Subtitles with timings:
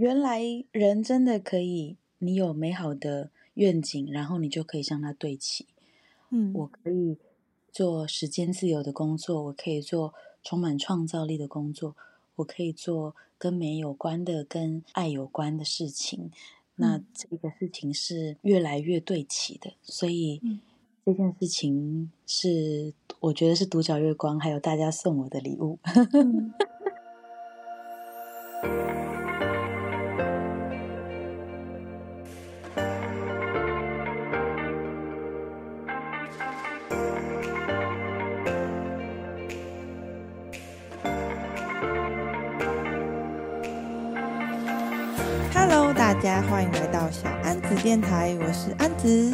[0.00, 0.40] 原来
[0.72, 5.66] 人真的可以，你有美好的愿景，然后你就可以向它对齐。
[6.30, 7.18] 嗯，我可以
[7.70, 11.94] 做时间自由的工作，我可以做充满创造力的工作，
[12.36, 16.30] 我可以做跟美有关的、跟爱有关的事情。
[16.76, 20.40] 那这个事情是越来越对齐的，所以
[21.04, 25.78] 这件事情是我觉得是独角月光还有大家送我的礼物。
[26.16, 26.54] 嗯
[46.20, 49.30] 家欢迎来到小安子电台，我是安子。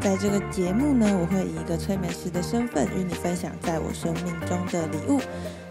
[0.00, 5.20] 在这个节目呢，我会以一个催眠师的身份与你分享在我生命中的礼物。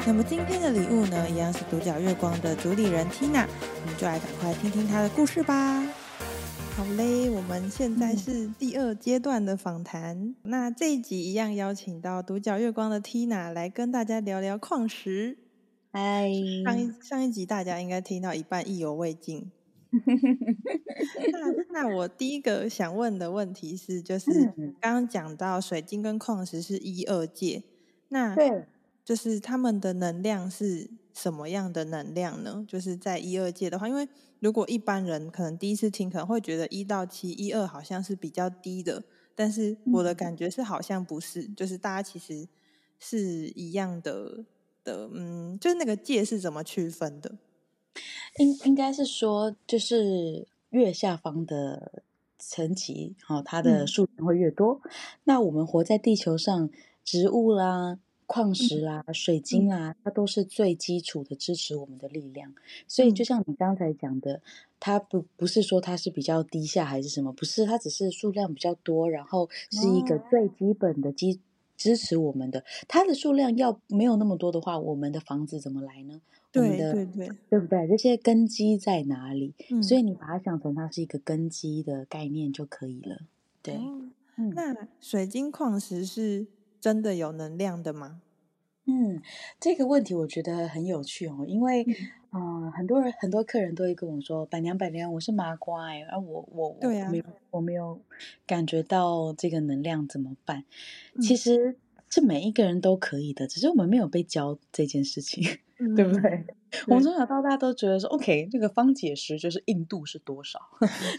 [0.06, 5.82] 那么今天的礼物呢，一样是独角月光的主理人 Tina，我们就来赶快听听她的故事吧。
[6.76, 10.18] 好嘞，我们现在是第二阶段的访谈。
[10.18, 15.38] 嗯、那这一集一样邀请到独角月光的 Tina 来跟大家聊聊矿石。
[15.94, 16.30] 嗨，
[16.66, 19.50] 上一上一集大家应该听到一半意犹未尽。
[21.32, 24.32] 那那我第一个想问的问题是，就是
[24.80, 27.64] 刚刚讲到水晶跟矿石是一二界，
[28.10, 28.66] 那对，
[29.04, 32.66] 就是他们的能量是什么样的能量呢？
[32.68, 34.08] 就是在一二界的话，因为
[34.40, 39.04] 如果一般人可能第一次听，可能会觉得一到七一二好像是比较低的，
[39.36, 42.48] 但是我的感觉是好像不是，就是大家其实
[43.00, 44.46] 是一样的
[44.84, 47.38] 的，嗯，就是那个界是怎么区分的？
[48.38, 52.04] 应应该是说，就是越下方的
[52.38, 54.80] 层级，哦，它的数量会越多。
[54.84, 54.92] 嗯、
[55.24, 56.70] 那我们活在地球上，
[57.04, 62.54] 植物啦、矿石啦、水晶啦，它都是最基础的支持我们的力量。
[62.88, 64.42] 所以，就像你刚才讲的，
[64.80, 71.40] 它不不是说它是比较低下还是什么，不是，它只是数量比较多，然后是一个最基本的基
[71.76, 72.64] 支持我们的。
[72.88, 76.22] 它的数量要没有那么多的话，我们的房子怎么来呢？
[76.58, 77.88] 对对对，对不对？
[77.88, 79.54] 这些根基在哪里？
[79.72, 83.22] 嗯，所以你把它想成它是一个根基的概念就可以了。
[83.62, 84.02] 对，哦，
[84.56, 86.48] 那水晶矿石是
[86.80, 88.22] 真的有能量的吗？
[88.86, 89.22] 嗯，
[89.60, 91.86] 这个问题我觉得很有趣哦，因为
[92.32, 98.00] 嗯，呃，很多人很多客人都会跟我说：“板娘板娘，我是麻瓜哎，而我我我没有，我没有
[98.46, 100.64] 感觉到这个能量怎么办？”
[101.16, 101.76] 嗯，其实
[102.10, 105.44] 是每一个人都可以的，只是我们没有被教这件事情。
[105.96, 106.30] 对不对？
[106.32, 106.46] 嗯、
[106.88, 110.60] 我们从小到大都觉得说，OK，这个方解石就是硬度是多少，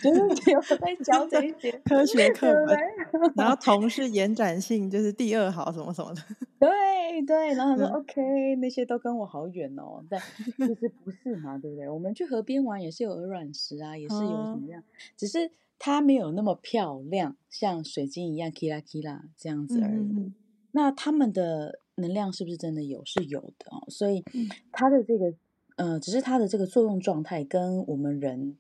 [0.03, 2.79] 就是只有在教这些 科学课本，
[3.37, 6.23] 然后铜是延展性就是第二好什么什么的，
[6.61, 11.89] 对对，然后说 OK，那些都跟我好远哦，但其实不是嘛，对不对？
[11.89, 14.85] 我们去河边玩也是有鹅卵石啊，也是有什么样，哦、
[15.17, 20.33] 只是它没有那么漂亮，像水晶一样 kila kila 这样子而已。
[20.78, 21.81] 那他们的。
[22.00, 23.05] 能量是不是真的有？
[23.05, 24.22] 是有的哦，所以
[24.71, 25.34] 它的这个，
[25.75, 28.56] 呃，只是它的这个作用状态跟我们人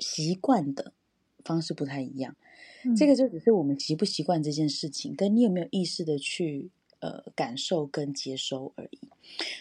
[0.00, 0.92] 习惯的
[1.44, 2.34] 方式不太一样。
[2.84, 8.98] 嗯、这个就只是我们习不习惯这件事情，跟你有没有意识的去呃感受跟接收而已。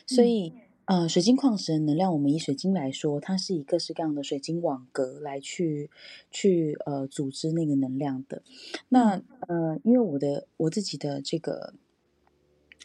[0.07, 0.55] 所以，
[0.85, 5.89] 呃，水晶矿石的能量，我们以水晶来说，它是以各式各样的水晶网格来去
[6.29, 8.41] 去呃组织那个能量的。
[8.89, 11.73] 那呃，因为我的我自己的这个。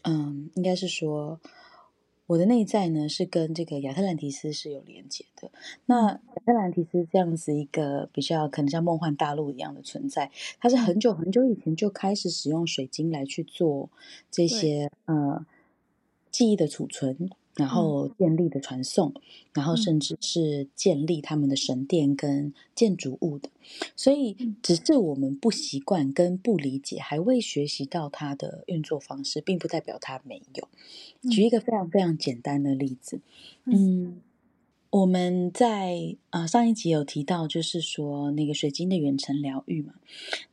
[0.09, 1.41] 嗯，应该是说，
[2.29, 5.51] 我的内在呢是跟这个亚特兰提斯是有连接的。
[5.87, 10.31] 那亚特兰提斯这样子一个比较可能像梦幻大陆一样的存在，
[10.61, 13.91] 它是很久很久以前就开始使用水晶来去做
[14.31, 15.45] 这些呃
[16.31, 17.28] 记忆的储存。
[17.56, 19.21] 然后建立的传送，嗯、
[19.55, 23.49] 然后甚至是建立他们的神殿跟建筑物的，
[23.97, 30.69] 所以只是我们不习惯跟不理解，还未学习到它的运作方式，并不代表它没有。
[31.31, 33.21] 举一个非常非常简单的例子，
[33.65, 33.72] 嗯，
[34.05, 34.21] 嗯
[34.91, 39.95] 我们在啊、呃、上一集有提到，就是说那个水晶的远程疗愈嘛，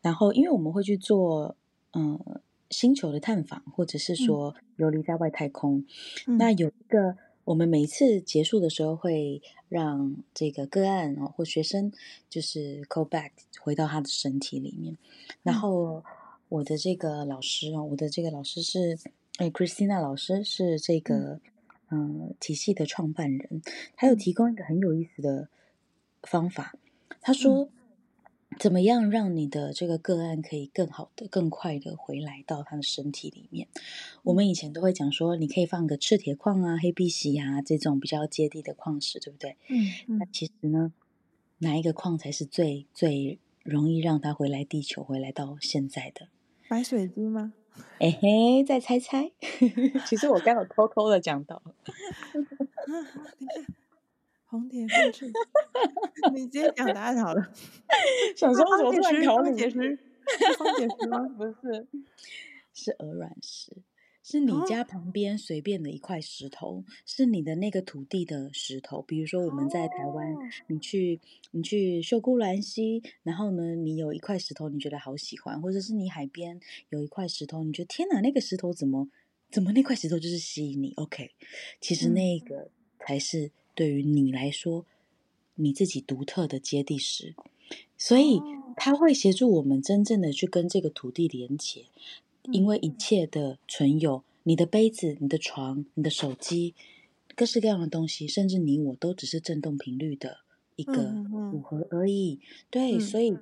[0.02, 1.58] 然后因为我们会去做
[1.92, 2.18] 嗯。
[2.26, 2.42] 呃
[2.74, 5.86] 星球的探访，或者是说游离在外太空，
[6.28, 7.16] 嗯、那有一个，
[7.46, 11.92] 我们每一次结束的时候，会让这个个案哦或学生，
[12.30, 13.32] 就是 call back
[13.62, 14.98] 回到他的身体里面。
[15.44, 16.04] 然后
[16.50, 18.98] 我的这个老师哦，我的这个老师是
[19.38, 21.40] 哎 Christina 老师，是这个
[21.90, 23.62] 嗯、呃、体系的创办人，
[23.96, 25.48] 他有提供一个很有意思的
[26.24, 26.76] 方法。
[27.22, 27.70] 他说，
[28.60, 33.68] 怎么样让你的这个个案可以更好的、更快的回来到他的身体里面？
[34.24, 39.58] 我们以前都会讲说，你可以放个赤铁矿啊、黑碧玺啊这种比较接地的矿石，对不对？
[39.70, 40.92] 嗯，嗯，那其实呢，
[41.60, 46.28] 哪一个矿才是最最容易让他回来地球、回来到现在的？
[46.70, 47.54] 白水晶吗？
[48.00, 49.32] 哎嘿，再猜猜。
[50.06, 51.62] 其实我刚有偷偷的讲到。
[54.54, 54.86] 红铁
[56.32, 57.52] 你直接讲答案好了。
[58.36, 58.94] 想说什么？
[58.94, 59.50] 突然考你？
[59.50, 60.00] 方解石？
[61.36, 61.88] 不是，
[62.72, 63.76] 是鹅卵石，
[64.24, 69.02] 是你家旁边随便的一块石头，哦、是你的那个土地的石头。
[69.02, 71.20] 比如说我们在台湾，哦、你去
[71.50, 76.60] 你去秀姑峦溪，然后呢，你有一块石头，你觉得好喜欢，或者是你海边
[76.90, 79.10] 有一块石头，你觉得天哪，那个石头怎么
[79.50, 81.32] 怎么那块石头就是吸引你？OK，
[81.82, 82.70] 其实那个
[83.00, 83.52] 才是。
[83.76, 84.86] 对于你来说，
[85.56, 87.36] 你自己独特的接地石，
[87.98, 88.42] 所以
[88.76, 91.86] 它会协助我们真正的去跟这个土地连接。
[92.52, 96.74] 因为一切的存有，你的杯子、你的床、你的手机，
[97.36, 100.40] 各式各样的东西，甚至你我都只是振动频率的
[100.76, 101.14] 一个
[101.52, 102.40] 组合而已。
[102.70, 103.38] 对，所以。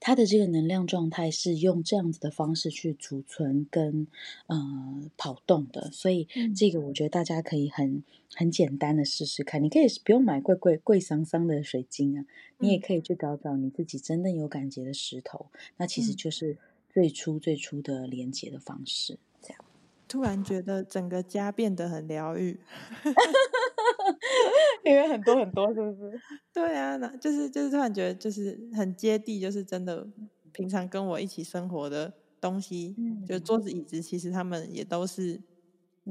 [0.00, 4.06] 它的这个能量状态是用这样子的方式去储存跟
[4.46, 8.02] 呃跑动的，所以这个我觉得大家可以很
[8.34, 9.62] 很简单的试试看。
[9.62, 12.24] 你可以不用买贵贵贵桑桑的水晶啊，
[12.58, 15.46] 你也可以去找找你自己真正有感觉的石头，
[15.76, 16.58] 那其实就是
[16.92, 19.18] 最初最初的连接的方式。
[19.40, 19.64] 这样，
[20.08, 22.60] 突然觉得整个家变得很疗愈。
[24.84, 26.20] 因为很多很多，是不是？
[26.52, 30.06] 对啊，那就是就是突然觉得就是很接地，就是真的
[30.52, 35.40] 平常跟我一起生活的东西，嗯、就桌子椅子，其实他们也都是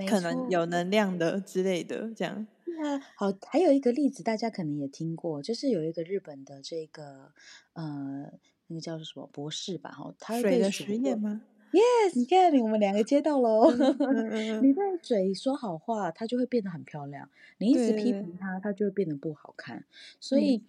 [0.08, 2.48] 可能有能量的之类的，这样。
[2.66, 7.32] 那好，还有一个例子，大家可能也听过，就是有一个日本的这个
[7.74, 8.32] 呃，
[8.68, 11.42] 那个叫做什么博士吧，哈，他水的实验吗
[11.72, 13.72] ？Yes，你看，我们两个接到了哦。
[14.62, 17.28] 你对嘴说好话，它就会变得很漂亮；
[17.58, 19.86] 你一直批评它，它就会变得不好看。
[20.20, 20.64] 所以，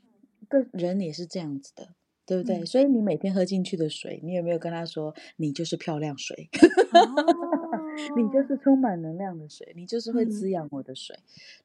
[0.48, 1.88] 个人也是这样子的，
[2.24, 2.64] 对不对？
[2.64, 6.48] 所以你每天喝进去的水，你有没有跟他说，你就是漂亮水？
[8.16, 11.18] 你就是充满能量的水，你就是会滋养我的水。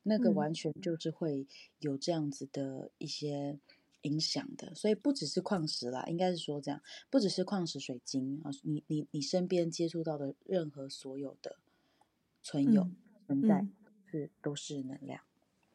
[0.03, 1.47] 那个完全就是会
[1.79, 3.57] 有这样子的一些。
[4.07, 11.57] 影响的，所以不只是矿石啦，应该是说这样，不只是矿石、水晶啊，你你你身边接触到的任何所有的
[12.41, 12.95] 存有、嗯、
[13.27, 13.73] 存在，嗯、
[14.09, 15.21] 是都是能量。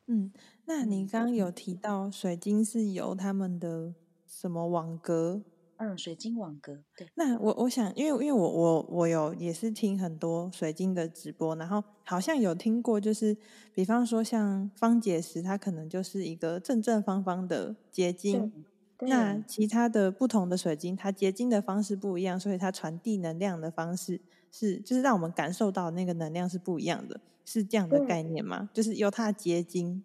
[0.07, 0.33] 嗯，
[0.65, 3.95] 那你刚刚有提到水晶是由他们的
[4.27, 5.43] 什么网格？
[5.83, 6.79] 嗯，水晶网格。
[6.97, 13.37] 对，那我我想，因为因为我我我有也是听很多水晶的直播，然后好像有听过，就是
[13.75, 18.53] 比方说像方解石，它可能就是一个正正方方的结晶。
[19.01, 24.21] 那其他的不同的水晶，它结晶的方式不一样，所以它传递能量的方式
[24.53, 28.71] 是，就是让我们感受到那个能量是不一样的，是这样的概念吗？
[28.73, 30.05] 就是由它结晶。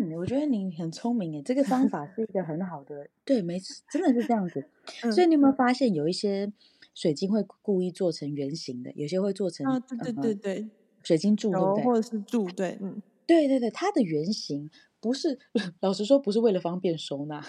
[0.00, 4.68] 嗯，我觉得你很聪明诶，这个方法是一个很好的， 对，没错，真的是这样子。
[5.12, 6.52] 所以你有没有发现，有一些
[6.94, 10.68] 水晶会故意做成圆形的，有些会做成啊，对对对对，
[11.02, 11.84] 水晶柱，对不对？
[11.84, 14.70] 或者是柱，对，嗯，对对对，它的圆形
[15.04, 15.38] 不是，
[15.80, 17.44] 老实说，不是为了方便收纳，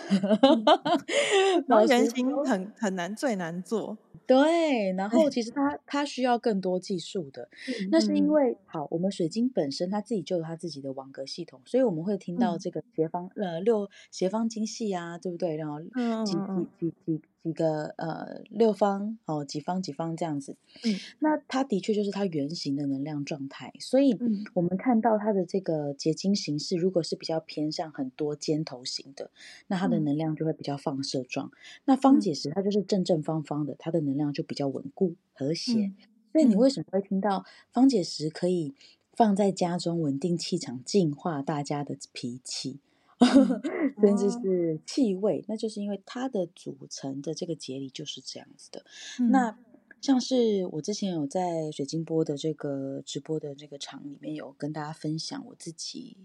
[1.68, 3.98] 然后圆形很很难，最难做。
[4.28, 7.48] 对，然后其实 它它需要更多技术的，
[7.92, 15.56] 那是因为好，我们水晶本身它自己就有它自己的网格系统，所以我们会听到这个斜方呃六斜方晶系啊，对不对？
[15.56, 15.80] 然后
[16.26, 24.18] 几几几几几个呃六方哦，几方几方这样子，嗯，那它的确就是它圆形的能量状态，所以
[24.56, 29.30] 我们看到它的这个结晶形式，如果是比较偏向很多尖头型的，
[29.68, 31.52] 那它的能量就会比较放射状。
[31.85, 35.95] 那方解石它就是正正方方的，它的能量就比较稳固和谐，嗯、
[36.31, 38.73] 所以你为什么会听到方解石可以
[39.14, 42.80] 放在家中稳定气场、净化大家的脾气，嗯、
[44.02, 45.44] 甚至是气味？
[45.48, 48.86] 那就是因为它的组成的这个节理就是这样子的。
[49.19, 49.57] 嗯、那
[50.02, 56.18] 像是我之前有在水晶波的这个直播的这个场里面有跟大家分享我自己，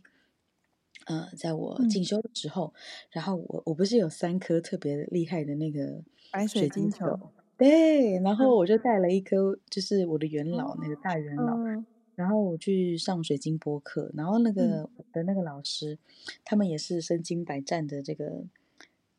[1.07, 2.79] 呃，在我进修的时候，嗯、
[3.13, 7.19] 然后我我不是有三颗特别厉害的那个白水晶球。
[7.57, 11.87] 对，然后我就带了一颗，就是我的元老、嗯、那个大元老，嗯、
[12.21, 15.99] 然后我去上水晶播课，然后那个、的那个老师，
[16.45, 18.45] 他们也是身经百战的这个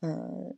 [0.02, 0.54] 呃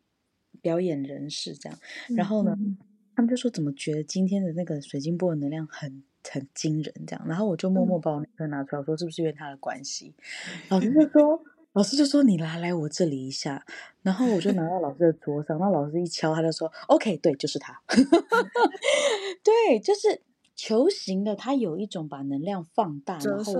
[0.62, 1.79] 表演人士，这样，
[2.17, 2.77] 然后呢，嗯、
[3.15, 10.13] 他们就说怎么觉得今天的那个水晶波的能量很很惊人，这样，然后我就默默把我那颗拿出来，我说是不是因为他的关系？
[10.19, 11.41] 嗯、老师就 说。
[11.73, 13.65] 老师就说：“你拿来我这里一下。”
[14.03, 17.81] 然后我就拿到老师的桌上，然后老师一敲，他就说：“OK，对，就是他。”
[19.43, 20.21] 对，就是
[20.65, 23.53] 球形的，它有一种把能量放大，然后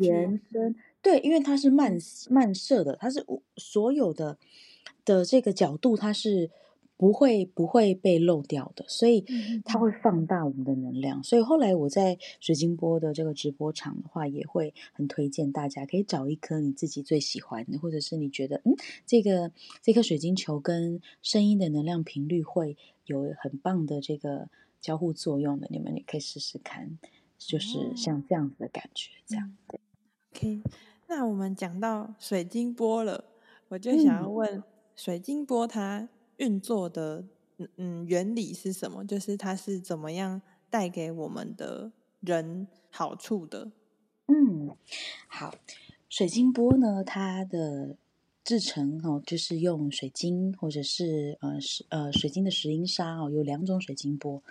[0.00, 0.74] 延伸。
[1.00, 1.96] 对，因为它是慢
[2.30, 3.24] 慢射的，它是
[3.56, 4.36] 所有的
[5.04, 6.50] 的这个角度，它是。
[6.98, 9.24] 不会不会被漏掉的，所以
[9.64, 11.22] 它会放大我们的能量。
[11.22, 18.74] 所以后来我在水晶波的这个直播场的话，也会很推荐大家可以找一颗你自己最喜欢的，或者是你觉得嗯，
[19.06, 22.76] 这个这颗水晶球跟声音的能量频率会
[23.06, 24.48] 有很棒的这个
[24.80, 26.98] 交互作用的，你们也可以试试看，
[27.38, 29.80] 就是像这样子的感觉，这样对。
[30.34, 30.62] OK，
[31.06, 33.24] 那我们讲到水晶波了，
[33.68, 34.64] 我就想要问
[34.96, 36.08] 水晶波它。
[36.38, 37.24] 运作的
[37.76, 39.04] 嗯原理是什么？
[39.04, 43.70] 就是它是怎么样带给我们的人好处的？
[44.26, 44.76] 嗯，
[45.28, 45.54] 好，
[46.08, 47.96] 水晶波呢，它的
[48.44, 54.42] 制成哦，就是用水晶或者是呃石呃水晶的石英砂哦，有两种水晶波。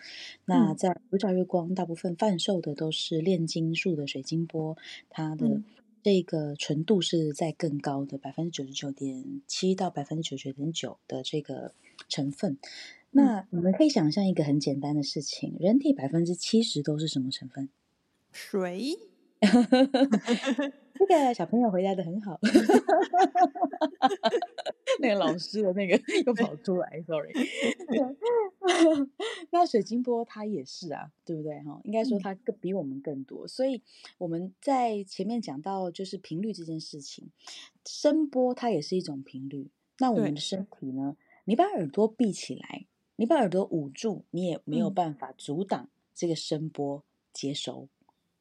[0.46, 4.77] 那在五角月光，大部分贩售的都是炼金术的水晶波，
[5.10, 5.48] 它的。
[5.48, 5.63] 嗯
[6.10, 11.74] 这个纯度是在更高的百分之九十九点七到百分之九十九点九的这个
[12.08, 12.58] 成分。
[13.12, 17.68] 那你们可以想象一个很简单的事情：人体百分之七十都是什么成分？
[18.32, 19.07] 水。
[21.00, 22.39] 这个小朋友回答的很好。
[25.00, 27.32] 那个老师的那个 又跑出来，sorry。
[29.51, 31.79] 那水晶波它也是啊，对不对哈？
[31.84, 33.48] 应该说它更比我们更多。
[33.48, 33.82] 所以
[34.17, 37.29] 我们在前面讲到就是频率这件事情，
[37.86, 39.70] 声波它也是一种频率。
[40.00, 41.15] 那我们的身体呢？
[41.46, 47.88] 你把耳朵闭起来，你把耳朵捂住，你也没有办法阻挡这个声波接收。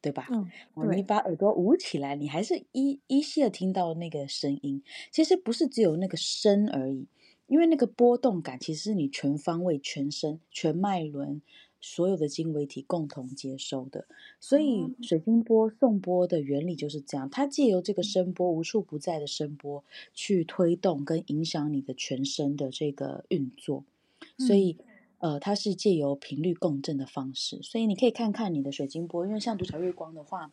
[0.06, 0.28] 对吧？
[0.30, 4.80] 嗯，你把耳朵捂起来，你还是依依稀的听到那个声音。
[5.10, 7.08] 其实不是只有那个声而已，
[7.48, 11.42] 因为那个波动感其实是你全方位、全身、全脉轮
[11.80, 14.06] 所有的经纬体共同接收的。
[14.38, 19.82] 所以水晶波、送波的原理就是这样，它借由这个声波，无处不在的声波，
[20.14, 23.82] 去推动跟影响你的全身的这个运作。
[24.38, 24.76] 所以。
[25.18, 30.50] 嗯呃，它是借由频率共振的方式，所以你可以看看你的水晶波，因为像独角月光的话，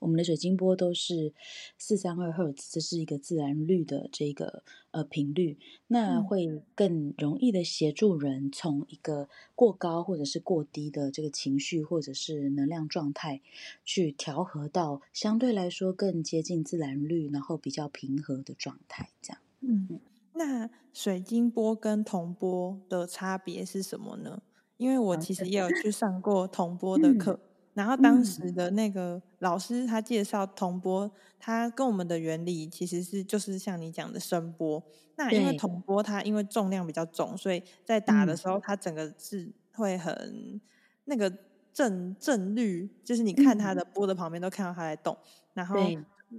[0.00, 1.32] 我们的水晶波都是
[1.76, 4.62] 四三二赫兹，这是一个自然律的这个
[4.92, 5.56] 呃频率，
[5.88, 13.40] 那会更容易的协助人从一个过高或者是过低的这个情绪或者是能量状态，
[13.84, 19.40] 去调和到相对来说更接近自然律，然后比较平和的状态，这样。
[19.60, 20.00] 嗯。
[20.36, 24.42] 那水晶波跟铜波的差别是什么呢？
[24.76, 27.38] 因为我其实也有去上过铜波的课，
[27.72, 34.82] 然后当时的那个老师他介绍铜波，它跟我们的原理其实是就是像你讲的声波。
[35.16, 40.60] 那因为铜波它因为重量比较重，所以在打的时候它整个是会很
[41.04, 41.32] 那个
[41.72, 45.16] 震震率，就是你看它的波的旁边都看到它在动，
[45.52, 45.76] 然后。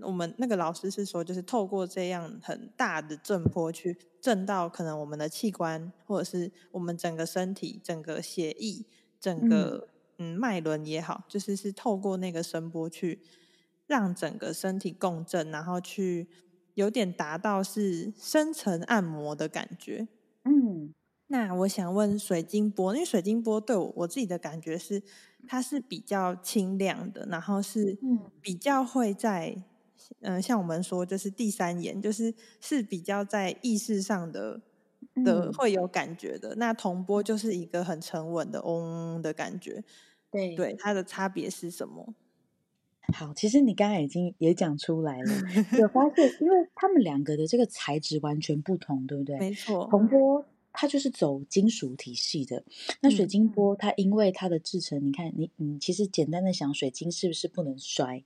[0.01, 8.85] 我们那个老师是说，就是透过这样很大的震波去震到可能我们的器官，或者是我们整个身体、整个血液、
[9.19, 9.87] 整个
[10.17, 13.21] 嗯脉轮也好，就是是透过那个声波去
[13.87, 16.27] 让整个身体共振，然后去
[16.73, 20.07] 有点达到是深层按摩的感觉。
[20.43, 20.93] 嗯，
[21.27, 25.01] 那我想问水晶波，因为水晶波对我我自己的感觉是，
[25.47, 27.97] 它是比较清亮的，然后是
[28.41, 29.63] 比较会在。
[30.21, 34.61] 嗯，像我们说，就是第三眼，就是是比较在意识上的
[35.23, 36.55] 的会有感觉的。
[36.55, 39.83] 嗯、那铜波就是一个很沉稳的嗡的感觉。
[40.31, 42.13] 对对，它的差别是什么？
[43.13, 45.31] 好，其实你刚才已经也讲出来了，
[45.79, 49.37] 有发现，因为他们两个的这个材质完全不同，对不对？
[49.37, 50.43] 没错，铜波
[50.73, 52.63] 它就是走金属体系的，
[53.01, 58.23] 那水晶波它因为它的制成，嗯、你看，你你其实简单的想，水晶是不是不能摔？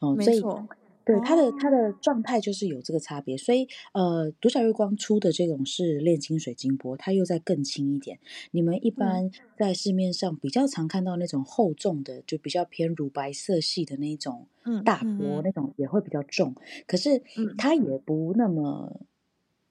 [0.00, 0.68] 哦，没错。
[1.10, 8.20] 对，它的它的状态就是有这个差别，所以呃，独角月光出的这种是炼金水晶波，它又再更轻一点。
[8.52, 14.46] 你们一般在市面上比较常看到那种厚重的，就比较偏乳白色系的那种
[14.84, 16.54] 大钵，那种也会比较重，
[16.86, 17.20] 可是
[17.58, 19.00] 它也不那么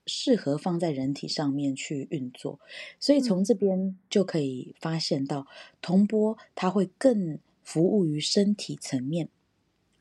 [0.04, 2.60] 适合放在人体上面去运作。
[2.98, 5.46] 所以从这边就可以发现到，
[5.80, 9.30] 铜波它会更服务于身体层面。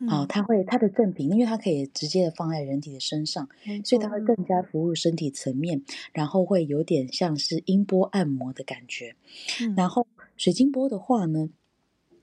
[0.07, 9.15] 哦，它会它的正品，因为它可以直接的放在人体的身上，嗯、所以它会更加服务身体层面，然后会有点像是音波按摩的感觉。
[9.61, 11.49] 嗯、然后水晶波的话呢，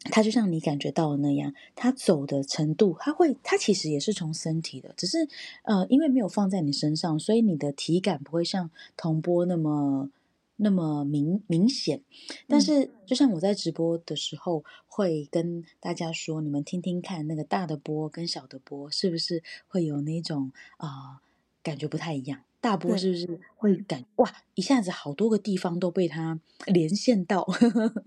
[0.05, 5.29] 它就像你感觉到的那样，它走的程度，它会，它其实也是从身体的，只是
[5.65, 10.09] 呃，因为没有放在你身上，所以你的体感不会像铜波那么
[10.57, 12.03] 那么明明显。
[12.49, 21.21] 但是，就像我在直播的时候会跟大家说，你们听听看，那个大的波跟小的波是不是会有那种啊、呃、
[21.63, 22.43] 感觉不太一样？
[22.59, 27.47] 大波是不是会感哇，一下子好多个地方都被它连线到？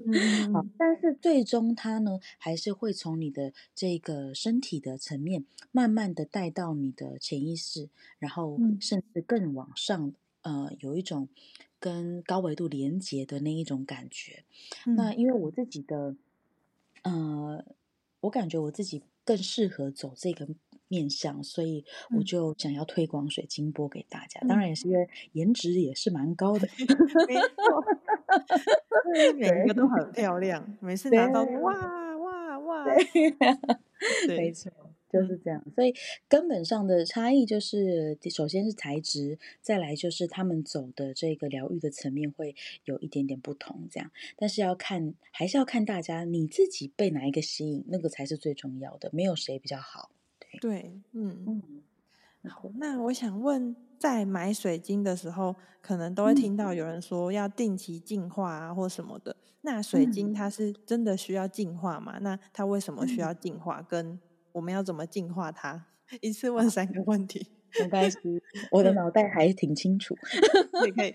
[0.78, 11.30] 但是最终它呢，还是会从你的这个身体的层面，慢慢的带到你的潜意识，然后甚至更往上，呃，有一种
[11.80, 14.44] 跟高维度连接的那一种感觉。
[14.86, 16.16] 嗯、那因为我自己的，
[17.04, 17.64] 呃，
[18.22, 20.48] 我感觉我自己更适合走这个。
[20.92, 21.86] 面相，所以
[22.18, 24.40] 我就想要推广水晶波给大家。
[24.42, 26.68] 嗯、当然也是因为颜值也是蛮高的，
[27.30, 27.86] 没错，
[29.38, 30.12] 每一个都很。
[30.12, 32.84] 漂亮，每次拿到哇哇哇，
[34.26, 34.36] 对。
[34.36, 34.72] 没错，
[35.10, 35.64] 就是这样。
[35.76, 35.94] 所以
[36.28, 44.12] 根本上的差异就是，首先是材质，再来就是他们走的这个疗愈的层面会有一点点不同，这样。
[44.38, 50.12] 但是要看，还是要看大家你自己被哪一个吸引，那个才是最重要的，没有谁比较好。
[50.62, 51.84] 对，嗯嗯，
[52.50, 59.36] 好，那我想问，在买水晶的时候，可能都会听到有人说要定期净化啊，或什么的。
[59.62, 62.18] 那水晶它是真的需要净化吗？
[62.22, 63.82] 那它为什么需要净化？
[63.82, 64.20] 跟
[64.60, 65.86] 我们要怎么净化它？
[66.20, 67.48] 一次问三个问题。
[67.80, 68.18] 没关系，
[68.72, 70.16] 我的脑袋还挺清楚。
[70.74, 71.14] 可以可以，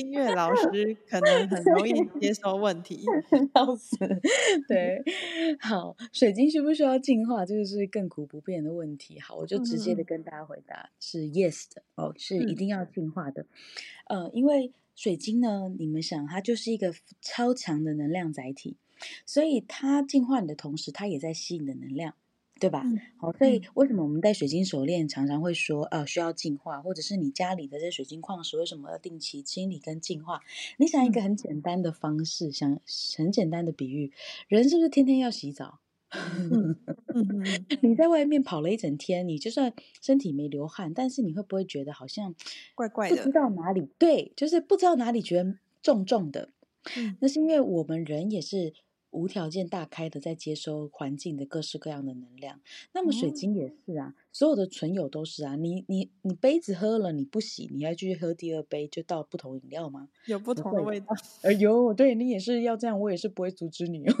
[0.00, 3.02] 音乐老师可能很容易接收问题，
[3.54, 3.96] 笑死。
[4.68, 5.02] 对，
[5.58, 7.44] 好，水晶需不需要净化？
[7.44, 9.18] 这个是亘古不变的问题。
[9.18, 13.46] 好，我就直接的跟大家回答是 yes 的哦，是一定要净化的。
[14.08, 18.76] 嗯、呃，因为水晶呢，你们想，它就是一个超强的能量载体，
[19.24, 22.14] 所以它净化你的同时，它也在吸你的能量。
[22.64, 22.80] 对吧？
[22.82, 30.40] 嗯、好，所以为什么我们戴水晶手链常常会说，呃，需要净化，或者是你家里的这水晶矿石为什么要定期清理跟净化？
[30.78, 32.80] 你想一个很简单的方式，想
[33.18, 34.12] 很简单的比喻，
[34.48, 35.80] 人是不是天天要洗澡？
[36.10, 36.74] 嗯
[37.14, 42.34] 嗯、你在外面跑了一整天，你就算身体没流汗，但是你会不会觉得好像
[42.74, 43.16] 怪怪的？
[43.16, 46.48] 不知道哪里对，就是不知道哪里觉得重重的。
[46.96, 48.72] 嗯、那是因为我们人也是。
[49.14, 52.60] 无条件大开的在接收环境的各式各样的能量，
[52.92, 55.54] 那么水晶也是啊，嗯、所有的存有都是啊。
[55.54, 60.08] 你你你杯子喝了你不洗，你要继续喝第二杯，就倒不同饮料吗？
[60.26, 61.06] 有不同的味道。
[61.42, 64.04] 哎呦，对你也是要这样，我也是不会阻止你。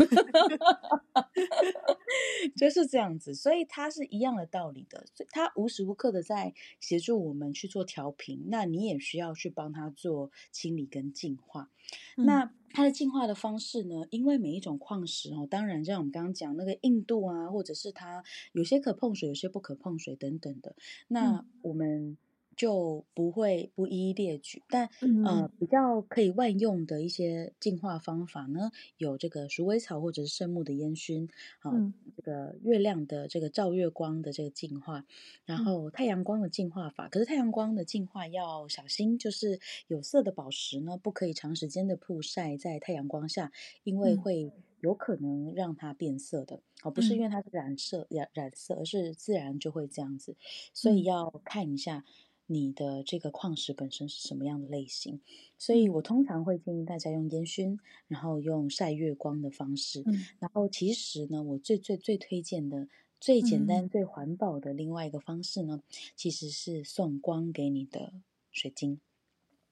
[2.56, 5.04] 就是这样子，所以它是一样的道理的。
[5.14, 11.70] 所以它无时无刻的在协助我们去做调频，那你也需要去帮它做清理跟净化。
[12.16, 14.06] 嗯、那它的净化的方式呢？
[14.10, 18.22] 因为每一种矿石哦，当然像我们刚刚讲那个硬度啊，或者是它
[18.52, 20.74] 有些可碰水，有些不可碰水等等的。
[21.08, 22.16] 那我们
[22.56, 31.28] 就不会不一一列举，但、嗯、呃，比较可以万用的一些净化方法呢，有这个鼠尾草或者是圣木的烟熏，
[31.60, 35.04] 啊、呃，嗯、这个月亮的这个照月光的这个净化，
[35.44, 37.08] 然后太阳光的净化法。
[37.08, 46.60] 可是太阳光的净化要小心，就是有色的宝石呢，不可以长时间的曝晒在太阳光下，因为会有可能让它变色的。
[46.82, 50.36] 哦，不是因为它是染色染染色，而是自然就会这样子，
[50.74, 52.04] 所以要看一下。
[52.46, 55.20] 你的这个矿石本身是什么样的类型？
[55.56, 57.78] 所以我通常会建议大家用烟熏，
[58.08, 60.02] 然后用晒月光的方式。
[60.06, 65.82] 嗯、然后其实呢，我最最最推荐的、最简单、最环保的另外一个方式呢，嗯、
[66.14, 68.12] 其实是送光给你的
[68.52, 69.00] 水晶。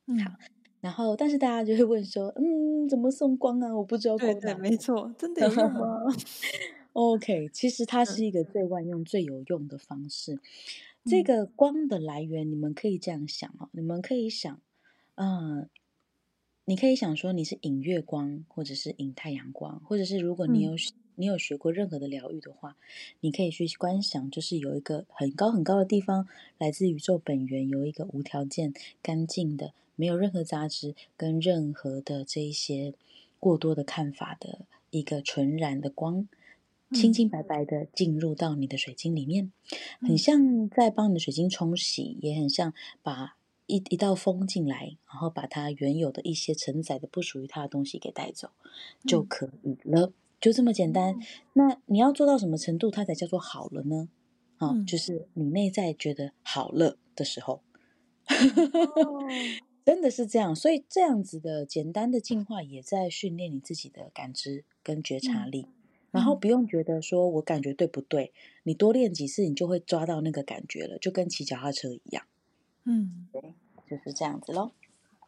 [0.06, 0.32] 嗯、好，
[0.80, 3.76] 然后但是大家就会问说，嗯，怎么送光啊？
[3.76, 4.32] 我不知道光。
[4.32, 6.04] 对对，没错，真的有用吗
[6.94, 10.38] ？OK，其实它 是一个最万用、嗯、最有用的方式。
[11.04, 14.60] 这个光的来源，你们可以这样想哦，你们可以想，
[15.16, 15.68] 嗯，
[16.64, 20.74] 你可以想说你是引月光，或者是引太阳光，或者是如果你有
[21.16, 22.76] 你有学过任何的疗愈的话，
[23.20, 26.26] 你可以去观想，就是有一个很高很高的地方，
[26.58, 32.94] 来自宇宙本源，有一个无条件、干净的，没有任何杂质跟任何的这一些
[33.40, 36.28] 过多的看法的一个纯然的光。
[36.92, 39.52] 清清白白的进入到你的水晶里面，
[40.00, 48.50] 很像在帮你的水晶冲洗，也很像把一一道风进来，然后把它原有的一些承载的不属于它的东西给带走
[49.06, 51.18] 就可以了，就这么简单。
[51.54, 54.08] 那你要做到什么程度，它才叫做好了呢？
[54.58, 57.62] 啊，就是你内在觉得好了的时候，
[59.84, 60.54] 真的是这样。
[60.54, 65.66] 所以这样子的简单的进化，也在训练你自己的感知跟觉察力。
[66.12, 72.24] 然后不用觉得说我感觉对不对，你多练几次，你就会抓到那个感觉了，就跟骑脚踏车一样。
[72.84, 73.54] 嗯，对，
[73.90, 74.70] 就是这样子喽。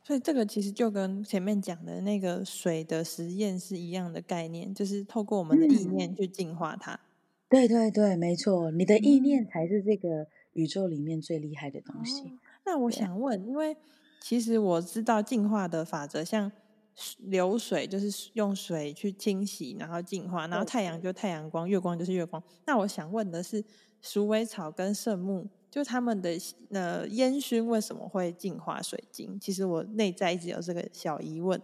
[0.07, 6.93] 所以这个其实就跟前面讲的那个水的实验是一样的概念，就是透过我们的意念去净化它。
[6.93, 7.01] 嗯、
[7.49, 12.21] 对对对，没错，你的意念才是这个宇宙里面最厉害的东西。
[12.21, 12.31] 哦、
[12.67, 13.75] 那我想问，因为
[14.21, 16.53] 其实我知道净化的法则，像
[17.19, 22.43] 流水就是用水去清洗，然后净化，然后太阳就太阳光，月光就是月光。
[22.67, 23.65] 那我想问的是，
[24.01, 25.49] 鼠尾草跟圣木。
[25.71, 26.31] 就他们的
[26.71, 29.37] 呃烟熏为什么会净化水晶？
[29.41, 31.61] 其实我内在一直有这个小疑问。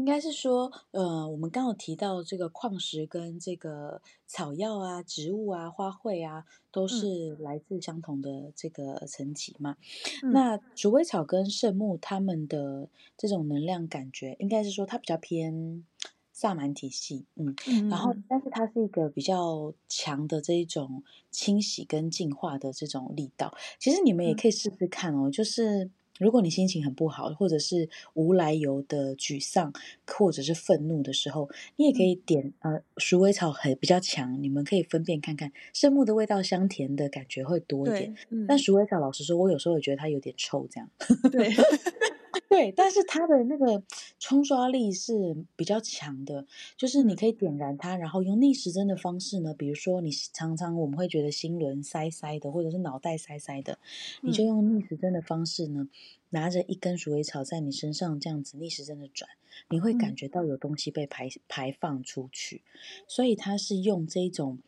[0.00, 9.76] 应该是说，呃，我们刚刚有提到这个矿石跟这个草药啊、植物啊、花卉啊，都是来自相同的这个层级嘛。
[10.22, 15.84] 嗯、那鼠尾草跟圣木，它们的这种能量感觉，应该是说它比较偏。
[16.32, 17.54] 萨满体系，嗯，
[17.90, 23.54] 然后，但是它是一个比较强的这一种清洗跟净化的这种力道。
[23.78, 29.72] 其实你们也可以试试看哦，就是如果你心情很不好，或者是无来由的沮丧，
[30.06, 40.90] 或者是愤怒的时候，你也可以点呃鼠尾草，很比较强，你们可以分辨看看，圣木的味道香甜的感觉会多一点，嗯、但鼠尾草老实说，我有时候也觉得它有点臭，这样。
[41.32, 41.50] 对。
[42.48, 43.82] 对，但是它的那个
[44.18, 53.78] 冲刷力是比较强的，就是你可以点燃它，然后用逆时针的方式呢，比如说你常常我们会觉得心轮塞塞的，或者是脑袋塞塞的，
[54.22, 55.88] 你就用逆时针的方式呢，
[56.30, 59.30] 拿着一根鼠尾草在你身上这样子逆时针的转，
[59.68, 62.62] 你会感觉到有东西被排排放出去，
[63.06, 64.58] 所以它是用这种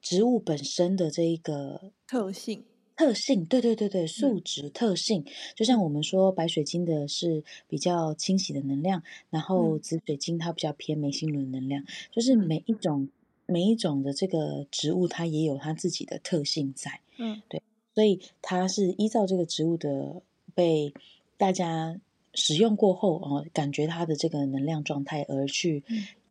[0.00, 2.64] 植物本身的这一个特性。
[3.00, 11.82] 特性，对对对对，数值特性，嗯、就像我们说白水晶的是比较清洗的能量，然后紫水晶它比较偏眉心轮能量，
[12.12, 13.08] 就是每一种
[13.46, 17.62] 每一种的这个植物，它也有它自己的特性在，嗯，对，
[17.94, 20.20] 所以它是依照这个植物的
[20.54, 20.92] 被
[21.38, 21.98] 大家
[22.34, 25.82] 使用过后哦，感觉它的这个能量状态而去。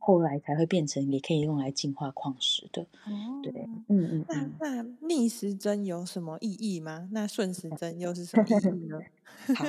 [0.09, 3.53] 嗯后来才会变成也可以用来净化矿石的，哦、对，
[3.89, 7.07] 嗯嗯，那那逆时针有什么意义吗？
[7.11, 8.99] 那顺时针又是什么意义呢？
[9.55, 9.65] 好，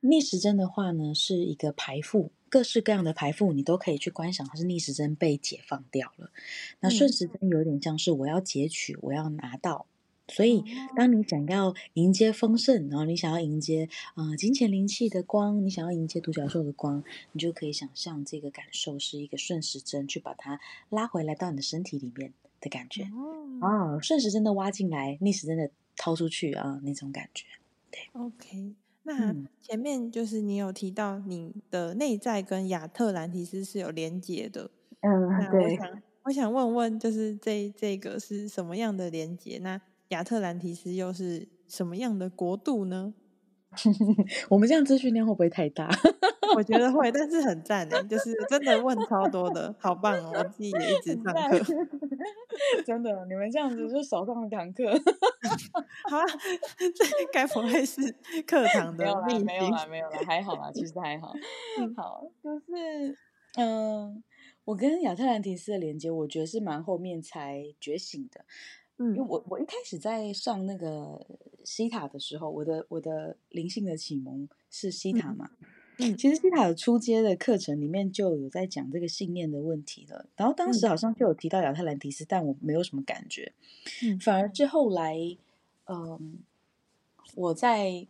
[0.00, 6.32] 逆时针的话呢，是一个排富，各式各样的排富你都可以去观赏，它是逆时针被解放掉了。
[6.80, 9.86] 那顺时针有点像是我要截取，我要拿到。
[10.28, 10.64] 所以，
[10.96, 20.58] 当你想要迎接丰盛，然后你想要迎接啊、呃、金钱灵气的光，你想要迎接独角兽的光，你就可以想象这个感受是一个顺时针去把它
[20.90, 23.04] 拉回来到你的身体里面的感觉。
[23.04, 27.44] 哦，哦，顺时针的挖进来，逆时针的掏出去啊，那种感觉。
[27.90, 28.74] 对，OK。
[29.04, 34.68] 那前面就是你有提到你的内在跟亚特兰提斯是有连接的。
[35.02, 35.62] 嗯，对。
[35.62, 39.60] 我想，我想问问，就是这这个是什么样的连接？
[39.62, 43.14] 那亚特兰提斯又是什么样的国度呢？
[44.48, 45.90] 我们这样资讯量会不会太大？
[46.56, 50.32] 我觉得会，但是很赞的，就是真的问超多的，好棒哦！
[50.34, 51.58] 我自己也一直上课，
[52.86, 54.84] 真的，你们这样子就少上一堂课。
[56.08, 56.24] 好啊，
[56.78, 58.00] 这该不会是
[58.46, 59.44] 课堂的秘密？
[59.44, 61.34] 没有啦，没有啦，还好啦，其实还好。
[61.96, 63.18] 好，就是
[63.58, 64.22] 嗯，
[64.64, 68.44] 我跟亚特兰提斯的连接，我觉得是蛮后面才觉醒的。
[68.98, 71.26] 嗯，因为我我一开始在上那个
[71.64, 75.50] 西塔的时候，我的我的灵性的启蒙是西塔嘛。
[75.98, 80.26] 嗯，嗯其实西塔的初阶的课程里面就有在讲这个信念的问题了。
[80.34, 83.52] 然后当时好像就有提到亚特兰提斯，嗯、但我没有什么感觉。
[84.02, 85.14] 嗯，反而是后来，
[85.84, 86.20] 嗯、呃，
[87.34, 88.06] 我在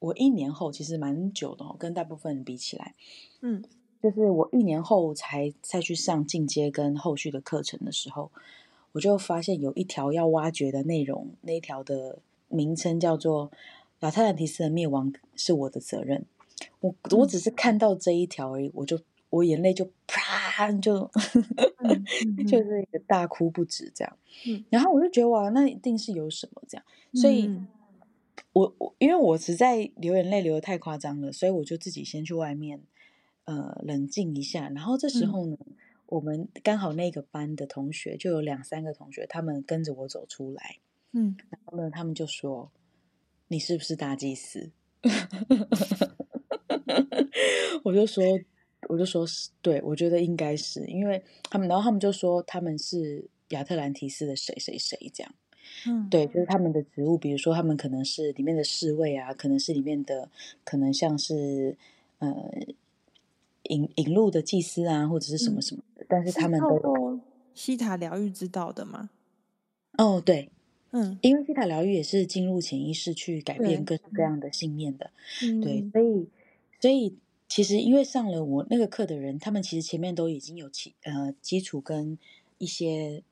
[0.00, 2.94] 我一年后，其实蛮久的哦，跟大部分人比起来，
[3.40, 3.62] 嗯，
[4.02, 8.32] 就是我一年后才再去上进阶跟后续的课程的时候。
[8.94, 13.50] 我就发现有一条要挖掘的内容，那一条的名称叫做
[14.00, 16.24] 亚特兰提斯的灭亡是我的责任。
[16.78, 21.10] 我我只是看到这一条而已，我就我眼泪就啪就
[22.46, 24.16] 就是一个大哭不止这样。
[24.70, 26.84] 然后我就觉得哇，那一定是有什么这样。
[27.12, 27.50] 所以
[28.52, 32.80] 我我因为我实在流眼泪流的太夸张了，所以我就自己先去外面
[33.46, 34.68] 呃冷静一下。
[34.68, 35.56] 然后这时候呢。
[36.14, 40.76] 我们刚好那个班的同学就有两三个同学，他们跟着我走出来，
[41.10, 42.70] 嗯，然后呢，他们就说
[43.48, 44.70] ：“你是不是大祭司？”
[47.82, 48.22] 我就说
[48.88, 55.34] ：“我就说是，对，我觉得应该是，因为他们，然后他们就说他们是亚特兰提斯的谁谁谁这样，
[55.88, 60.30] 嗯，对，就是他们的职务，比如说他们可能是里面的侍卫啊，可能是里面的，
[60.62, 61.76] 可能像是
[62.20, 62.32] 呃。”
[63.64, 67.20] 引引路的祭司啊，或者是什么什么，嗯、但是他们都
[67.54, 69.10] 西塔疗愈知道的吗？
[69.96, 70.50] 哦，对，
[70.90, 75.10] 嗯，因为西塔疗愈也是进入潜意识去改变各式各样的信念的，
[75.42, 76.28] 嗯、对，所以，
[76.80, 77.16] 所以
[77.48, 82.18] 其实因为上了我那个课的人，他们其实前面都已经有基呃基础跟
[82.58, 83.22] 一些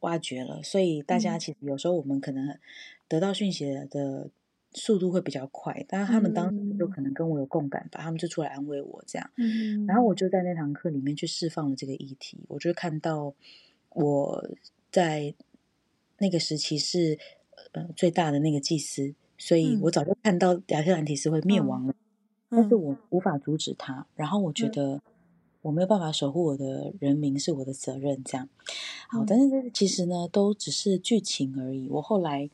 [0.00, 2.58] 挖掘了，所以大家其实有时候我们可能
[3.08, 4.30] 得到讯息的
[4.76, 13.34] 速度会比较快，但是他们当时就可能跟我有共感吧，嗯、他们就出来安慰我这样，嗯，然后我就在那堂课里面去释放了这个议题，我就看到
[13.90, 14.48] 我
[14.92, 15.34] 在。
[16.18, 17.18] 那个时期是
[17.72, 21.94] 呃最大的那个祭司，所以我早就看到亚特兰提斯会灭亡了，
[22.48, 24.06] 嗯、但是我无法阻止他。
[24.14, 25.02] 然后我觉得
[25.60, 28.48] 我没有办法守护我的人民是我的责任，这样。
[29.10, 31.86] 好，但是其实呢，都只是剧情而已。
[31.90, 32.48] 我后来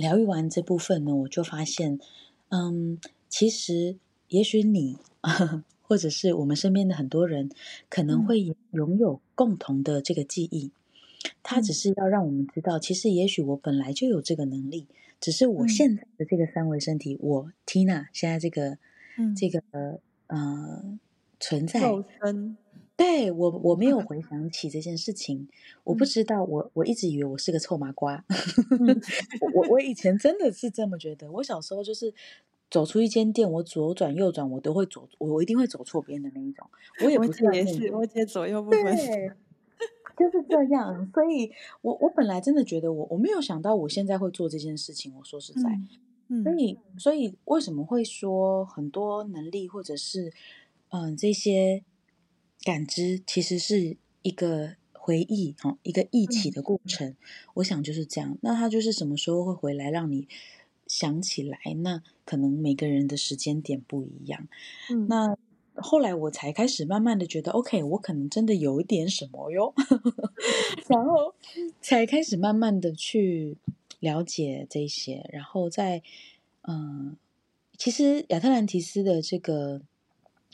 [0.00, 1.98] 疗愈完这部分呢，我就发现，
[2.48, 3.96] 嗯，其实
[4.28, 4.96] 也许你
[5.82, 7.50] 或者是我们身边的很多人，
[7.88, 10.70] 可能会拥有共同的这个记忆。
[11.42, 14.86] 他只是要让我们知道，其实也许我本来就有这个能力，
[15.20, 18.78] 只是我现在的这个三维身体，我 Tina 现在这个
[19.36, 19.62] 这个
[20.28, 20.98] 呃
[21.38, 21.80] 存在，
[23.00, 25.48] 对我我没有回 想起这件事情，
[25.84, 28.22] 我不知道，我我一直以为我是个臭麻瓜，
[29.54, 32.12] 我我以前真的是这么觉得，我小时候就是
[32.70, 36.66] 走出一间店，我左转右转我都会走，我一定会走错边的那一种，
[37.02, 38.94] 我也不是也是，我姐左右不分。
[40.18, 45.14] 就是这样，所以我我本来真的觉得我我没有想到我现在会做这件事情。
[45.16, 45.70] 我说实在，
[46.28, 50.30] 嗯，嗯，所以所以为什么会说很多能力或者是
[50.90, 51.82] 嗯、呃、这些
[52.62, 57.08] 感知，其实是一个回忆哈，一个忆起的过程。
[57.08, 57.16] 嗯、
[57.54, 58.38] 我想就是这样。
[58.42, 60.28] 那他就是什么时候会回来让你
[60.86, 61.58] 想起来？
[61.78, 64.48] 那可能每个人的时间点不一样。
[64.90, 65.36] 嗯，那。
[65.76, 69.72] 后来我才开始慢慢的觉得，OK，我可能真的有一点什么哟，
[70.88, 71.34] 然后
[71.80, 73.56] 才开始慢慢的去
[74.00, 76.02] 了解这些，然后在
[76.68, 77.16] 嗯，
[77.78, 79.80] 其实亚特兰提斯的这个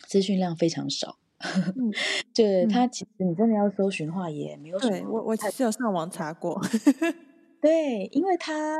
[0.06, 1.92] 资讯量非常少，嗯，
[2.34, 6.60] 对，他其实你真的要搜寻的话也没有什么，对，我我其实有上网查过，
[7.60, 8.76] 对，因为他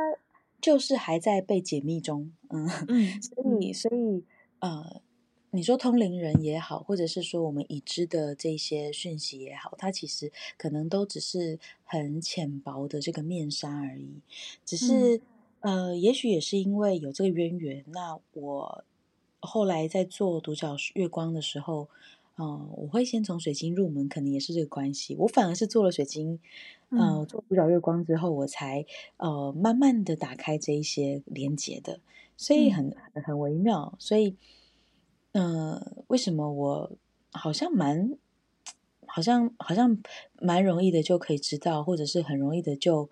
[0.61, 4.23] 就是还在被解密中，嗯， 嗯，所以所以
[4.59, 5.01] 呃。
[5.51, 14.19] 你说通灵人也好，或者是说我们已知的这些讯息也好，它其实可能都只是很浅薄的这个面纱而已。
[14.65, 15.21] 只是，
[15.61, 18.83] 嗯、呃，也许也是因为有这个渊源，那我
[19.39, 21.87] 后来在做独角月光的时候，
[22.37, 25.15] 嗯、呃，我会先从水晶入门，可能也是这个关系。
[25.15, 26.39] 我反而是做了水晶，
[26.89, 28.85] 呃，做主角月光之后，我才
[29.17, 31.99] 呃慢慢的打开这一些连接的，
[32.35, 34.35] 所以很很微妙，所以。
[35.33, 36.91] 嗯、呃，为什么我
[37.31, 38.17] 好像蛮，
[39.05, 40.01] 好像好像
[40.41, 43.07] 蛮容易的就可以知道，或者是很容易的就，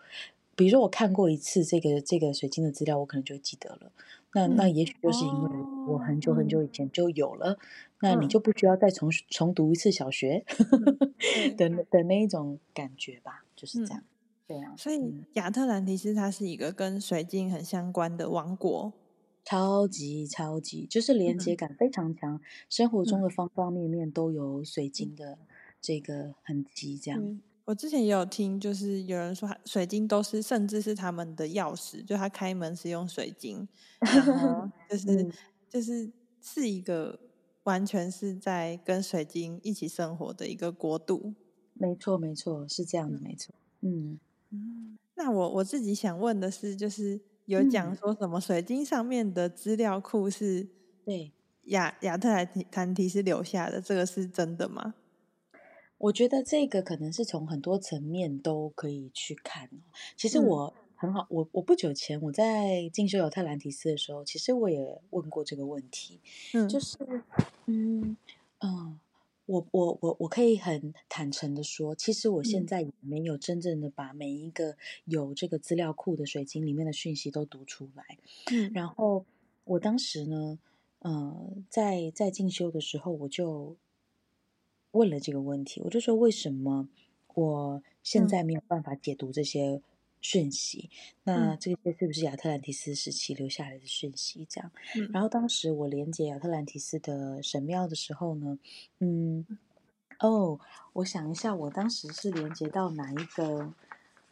[0.55, 3.91] 比如说我看过一次这个这个水晶的资料，我可能就会记得了。
[4.35, 5.49] 那、嗯、那也许就是因为
[5.87, 7.57] 我很久很久以前就有了，嗯、
[8.01, 10.45] 那你就不需要再重重读一次小学
[11.57, 14.03] 的的那一种感觉吧，就是这样。
[14.45, 18.93] 对啊、嗯，所以亚特兰蒂斯它是一个跟水晶很相关的王国。
[19.47, 25.37] 超级超级，就是连接感非常强，嗯、生活中的方方面面都有水晶的
[25.79, 26.97] 这个痕迹。
[26.97, 33.67] 这样、嗯，我之前也有听，就是有人说，水晶都是，甚至是他们的钥匙，就他开门是用水晶，
[33.99, 35.31] 然后就是、嗯、
[35.67, 37.19] 就是是一个
[37.63, 41.33] 完全是在跟水晶一起生活的一个国度。
[41.73, 43.55] 没错，没错，是这样的，没错。
[43.81, 44.19] 嗯
[44.51, 47.19] 嗯，那我我自己想问的是，就是。
[47.47, 50.67] 有讲说什么水晶上面的资料库是
[51.05, 51.31] 对
[51.65, 52.27] 亚亚特
[52.71, 54.95] 兰提斯留下的，这个是真的吗？
[55.97, 59.69] 我觉得这个可能是从很多层面都可以去看。
[60.15, 66.19] 其实我很好，我我不久前我在进修亚特兰提斯的时候，其实我也问过这个问题，
[66.53, 66.97] 嗯，就是
[67.65, 68.17] 嗯
[68.59, 68.99] 嗯。
[69.47, 78.17] 我我我我可以很坦诚的说，其实我现在也没有真正的把每一个有这个资料库的水晶里面的讯息都读出来。
[78.51, 79.23] 嗯，然后
[79.65, 80.57] 我当时呢，
[80.97, 83.77] 呃，在在进修的时候，我就
[84.95, 86.87] 问了这个问题，我就说，为什么
[87.33, 89.81] 我现在没有办法解读这些？
[90.21, 90.89] 讯息，
[91.25, 94.43] 那这些是不是亚特兰蒂斯时期留下来的讯息？
[94.49, 98.57] 这样，嗯、然后当时我连接亚特兰蒂斯的神庙的时候呢，
[98.97, 99.45] 嗯，
[100.19, 100.59] 哦，
[100.93, 103.71] 我想一下，我当时是连接到哪一个？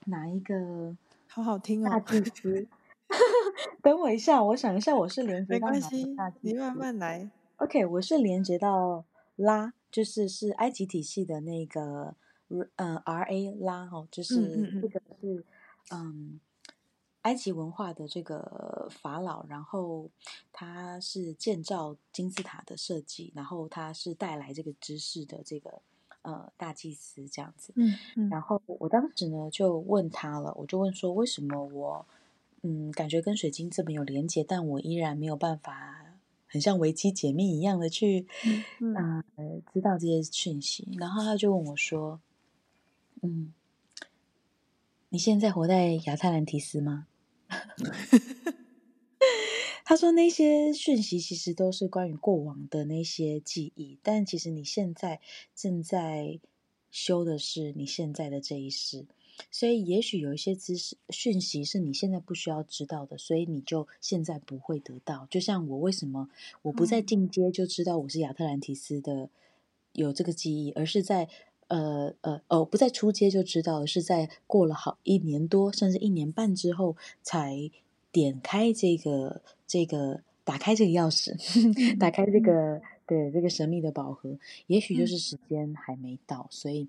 [0.06, 0.98] 哪一个？
[1.28, 2.68] 好好听哦，大祭司。
[3.84, 6.40] 等我一下，我想一下，我是连接到哪个大祭司？
[6.42, 7.30] 你慢慢来。
[7.58, 12.16] OK，我是连接到拉，就是是埃及体系的那个。
[12.76, 15.44] 呃 R A 拉哈，就是这个是
[15.90, 16.40] 嗯
[17.22, 20.12] 埃及文化的这个法老，然后
[20.52, 25.82] 他是建造金字塔的设计，然后他是带来这个知识的这个
[26.22, 27.74] 呃大祭司这样子。
[27.76, 32.06] 嗯嗯，然后我当时呢就问他了，我就问说为什么我
[32.62, 36.03] 嗯感觉跟水晶这么有连接，但我依然没有办法。
[36.54, 38.28] 很像维基解密一样的去，
[38.80, 40.88] 嗯呃，知道这些讯息。
[41.00, 42.22] 然后他就问我说
[43.24, 43.52] ：“嗯，
[45.10, 47.08] 你现在活在亚特兰提斯吗？”
[49.84, 55.22] 他说：“那些讯息其实都是关于过往的那些记忆，但其实你现在
[55.56, 56.40] 正在
[56.92, 59.08] 修的是你现在的这一世。”
[59.52, 65.28] 所以，也许有一些知识讯息是你现在不需要知道的，所以你就现在不会得到。
[65.30, 66.30] 就像我为什么
[66.62, 69.30] 我不在进阶就知道我是亚特兰提斯的
[69.94, 71.28] 有这个记忆，而是在
[71.68, 77.72] 呃呃哦不在初阶就知道，而是在过了好一年多甚至一年半之后才
[78.12, 81.34] 点开这个这个打开这个钥匙，
[81.98, 86.88] 打开这个对这个神秘的宝盒，也许就是时间还没到，所以。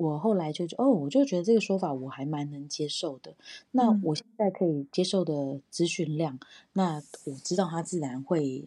[0.00, 3.34] 我后来就哦，我就觉得这个说法我还蛮能接受的。
[3.70, 6.40] 那我现在可以接受的资讯量，嗯、
[6.72, 8.64] 那我知道它自然会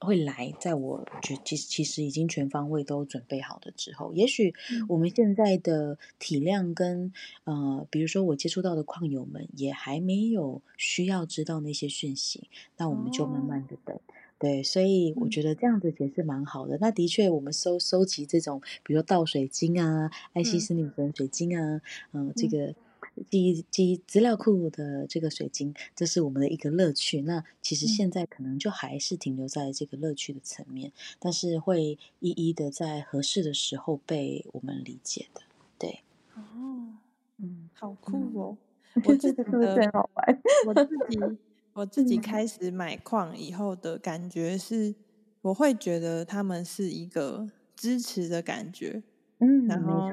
[0.00, 4.52] 会来，在我觉其实其实已经全方位都准备好的之后，也许
[4.88, 7.12] 我们现在的体量跟
[7.44, 13.94] 呃，比如说我接触到的矿友们也还没有需要知道那些讯息，那我们就慢慢的等。
[13.94, 14.00] 哦
[14.42, 16.74] 对，所以我觉得这样子解释蛮好的。
[16.74, 22.74] 嗯、那的确，我们收收集这种，比如说倒水晶啊、爱西斯女神水晶啊，嗯，呃、这个
[23.30, 27.20] 记忆记忆资料库的这个水晶，这是我们的一个乐趣。
[27.22, 35.42] 那其实现在可能就还是停留在这个乐趣的层面，嗯、但是会一一的在合适的时候被我们理解的。
[35.78, 36.00] 对，
[36.34, 36.98] 哦，
[37.38, 38.56] 嗯，好酷哦！
[38.94, 41.20] 嗯、我自 己的真好玩，我自己。
[41.74, 44.94] 我自己开始买矿以后的感觉是，
[45.40, 49.02] 我会觉得他们是一个支持的感觉，
[49.38, 50.10] 嗯，然后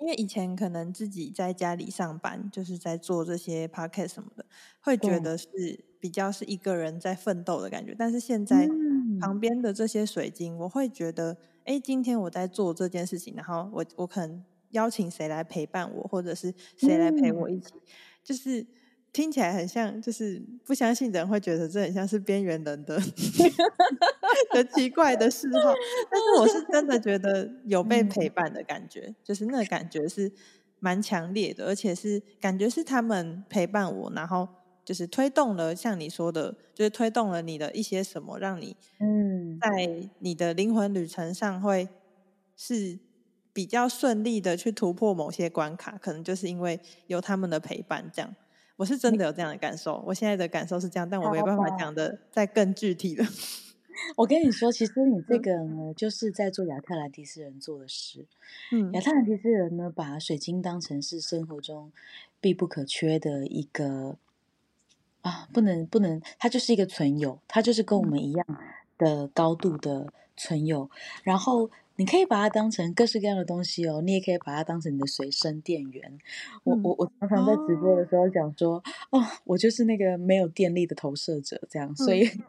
[0.00, 4.44] 因为以前可能自己在家里上班，就是在做这些 podcast 什么的，
[4.80, 5.46] 会觉得是
[6.00, 7.94] 比较是一个人在奋斗的感觉。
[7.98, 8.66] 但是现在
[9.20, 17.74] 旁边的这些水晶，我会觉得，哎，今天我在做这件事情，然后我我可能邀请谁来陪伴我，或者是谁来陪我一起，
[18.24, 18.66] 就是。
[19.12, 23.00] 听起来很像，就是不相信的人会觉得这很像是边缘人的
[24.52, 25.72] 的奇怪的嗜好，
[26.10, 30.30] 但是我是真的觉得有被陪伴的感觉，就是那个感觉是
[30.80, 34.46] 蛮强烈的，而且是感觉是他们陪伴我，然后
[34.84, 41.88] 就是推动了像你说的，就是推动了你的一些什么，让你嗯在你的灵魂旅程上会
[42.54, 42.98] 是
[43.54, 48.34] 比较顺利的去突破某些关卡，可能就是因为有他们的陪伴这样。
[48.76, 53.24] 我是真的有这样的感受，我现在的感受是这样，但我没办法讲的再更具体的。
[54.16, 58.26] 我跟你说，其实你这个呢，就是在做亚特兰蒂斯人做的事。
[58.70, 61.90] 嗯，亚特兰蒂斯人呢，把水晶当成是生活中
[62.40, 64.18] 必不可缺的一个
[65.22, 68.46] 啊，不能不能，它就是一个存有，它就是跟我们一样
[68.98, 70.90] 的高度的存有，
[71.22, 71.70] 然后。
[71.96, 76.18] 你可以把它当成各式各样的东西哦，你也可以把它当成你的随身电源。
[76.64, 82.28] 我我我常常在直播的时候讲说，哦，我就是那个没有电力的投射者，这样，所以。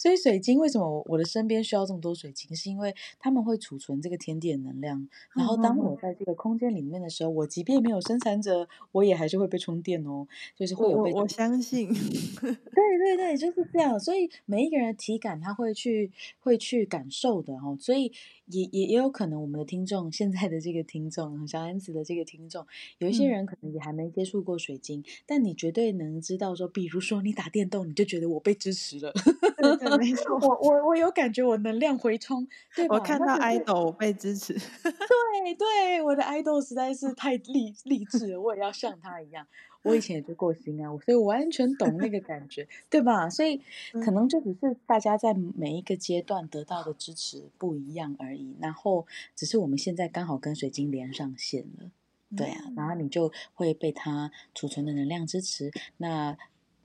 [0.00, 2.52] 所以水晶为什么我的身边需要这么多水晶？
[2.56, 5.08] 是因为他们会储存这个天地的能量。
[5.32, 10.26] 然后当我在这个空间里面的时候，我即便没有生产者，我也还是会被充电哦。
[10.56, 12.52] 就是会有被我，我相信，对
[12.98, 13.96] 对 对，就是这样。
[14.00, 17.76] 所以每一个人的体感他会去会去感受的哦。
[17.78, 18.12] 所以
[18.50, 22.66] 也也也有可能我们的听众现在的这个听众小安子的这个听众，
[22.98, 29.12] 有一些人可能也还没接触过水晶，嗯、但你绝对能知道说，比如说你打电动，你就觉得我被支持了。
[29.56, 32.46] 对对，没 错，我我我有感觉，我能量回充。
[32.74, 34.54] 对，我看到 idol 被支持。
[34.82, 39.46] 对对，我的 idol 实在是太励励志了，我也要像他一样。
[39.82, 43.28] 我以前也做过星啊，所以我完全懂那个感觉，对吧？
[43.30, 43.60] 所以
[44.04, 48.56] 可能就只是大家在每一个阶段得到的支持不一样而已。
[48.60, 51.90] 然后只是我们现在刚好跟水晶连上线了，
[52.36, 55.70] 对啊，然后你就会被它储存的能量支持。
[55.96, 56.36] 那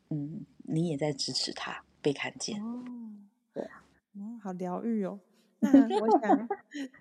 [0.09, 1.83] 嗯，你也在支持他。
[2.01, 2.83] 被看见哦，
[3.51, 3.83] 对啊，
[4.13, 5.19] 嗯，好疗愈哦。
[5.59, 6.47] 那 我想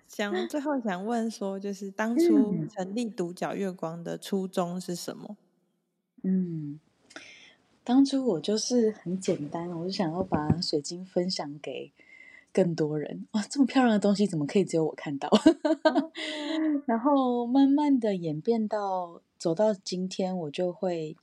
[0.07, 5.37] 想最后想问说，就是当初成立独角月光的初衷是什么？
[6.27, 6.79] 嗯，
[7.83, 11.91] 当初我就是很简单，我就想要把水晶分享给
[12.51, 13.27] 更多人。
[13.33, 15.29] 哇，这么漂亮的东西怎么可以只有我看到？
[16.87, 21.15] 然后慢慢的演变到走到今天，我就会，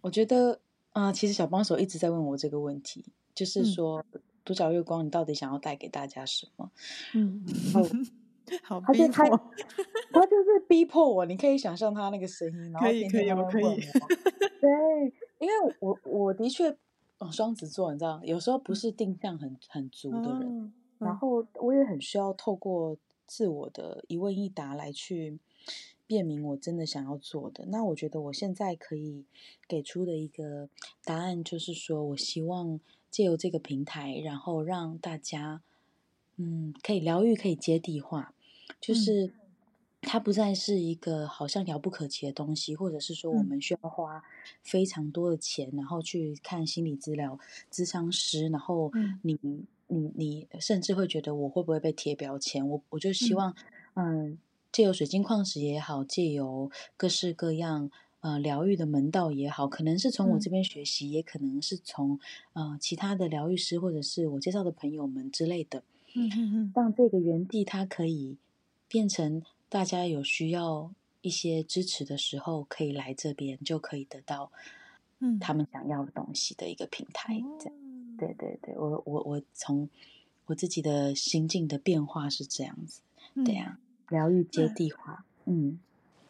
[0.00, 0.60] 我觉得
[0.92, 6.70] 啊、呃，其实小帮手一直在问我这个问题，就是说，嗯、独角月光，你到底想要带给大家什么？
[7.14, 7.90] 嗯，然后
[8.62, 9.24] 好逼迫，
[10.12, 11.24] 他就是逼迫我。
[11.24, 13.80] 你可以想象他那个声音，然后天天问我，可以可以
[14.60, 16.76] 对，因为我我的确。
[17.18, 22.96] 哦，双子座，你知道，有时候不是定向很很足的人，然后我也很需要透过
[23.28, 25.38] 自我的一问一答来去
[26.04, 27.66] 辨明我真的想要做的。
[27.66, 29.24] 那我觉得我现在可以
[29.68, 30.68] 给出的一个
[31.04, 35.62] 答案就是说，我希望借由这个平台，然后让大家，
[36.38, 38.34] 嗯，可以疗愈，可以接地化，
[38.80, 39.26] 就是。
[39.26, 39.32] 嗯
[40.04, 44.20] 它不再是一个好像遥不可及的东西，或者是说我们需要花
[44.60, 47.38] 非常多的钱，嗯、然后去看心理治疗、
[47.70, 48.90] 咨商师，然后
[49.22, 52.68] 你、嗯、你你甚至会觉得我会不会被贴标签？
[52.68, 53.54] 我我就希望，
[53.94, 54.36] 嗯，
[54.72, 57.88] 借、嗯、由水晶矿石也好，借由各式各样
[58.22, 62.18] 呃疗愈的门道也好，可能是从我这边学习，嗯、也可能是从
[62.54, 65.84] 呃其他的疗愈师或者是我介绍的朋友们之类的，
[66.16, 68.36] 嗯嗯嗯，让这个园地它可以
[68.92, 69.42] 变成。
[69.72, 74.52] 大家有需要一些支持的时候，可以来这边，就可以得到
[75.18, 77.38] 嗯他们想要的东西的一个平台。
[77.38, 77.74] 嗯、这样，
[78.18, 79.88] 对对对，我我我从
[80.44, 83.00] 我自己的心境的变化是这样子，
[83.32, 85.24] 嗯、对呀、啊，疗愈接地化。
[85.44, 85.80] 那嗯，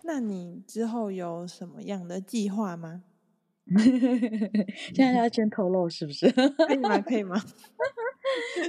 [0.05, 3.03] 那你之后有什么样的计划吗？
[4.95, 6.31] 现在要先透露是不是？
[6.31, 7.01] 可以吗？
[7.01, 7.45] 可以吗？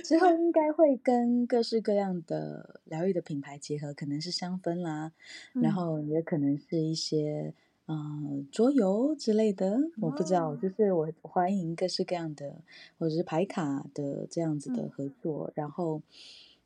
[0.04, 5.12] 之后应该会跟各式各样的疗愈的品牌结合，可能是香氛啦，
[5.54, 7.54] 嗯、然后也可能是一些
[7.86, 10.52] 嗯、呃、桌游之类的，我不知道。
[10.52, 12.62] 哦、就是我欢迎各式各样的，
[12.98, 16.02] 或者是牌卡的这样子的合作，嗯、然后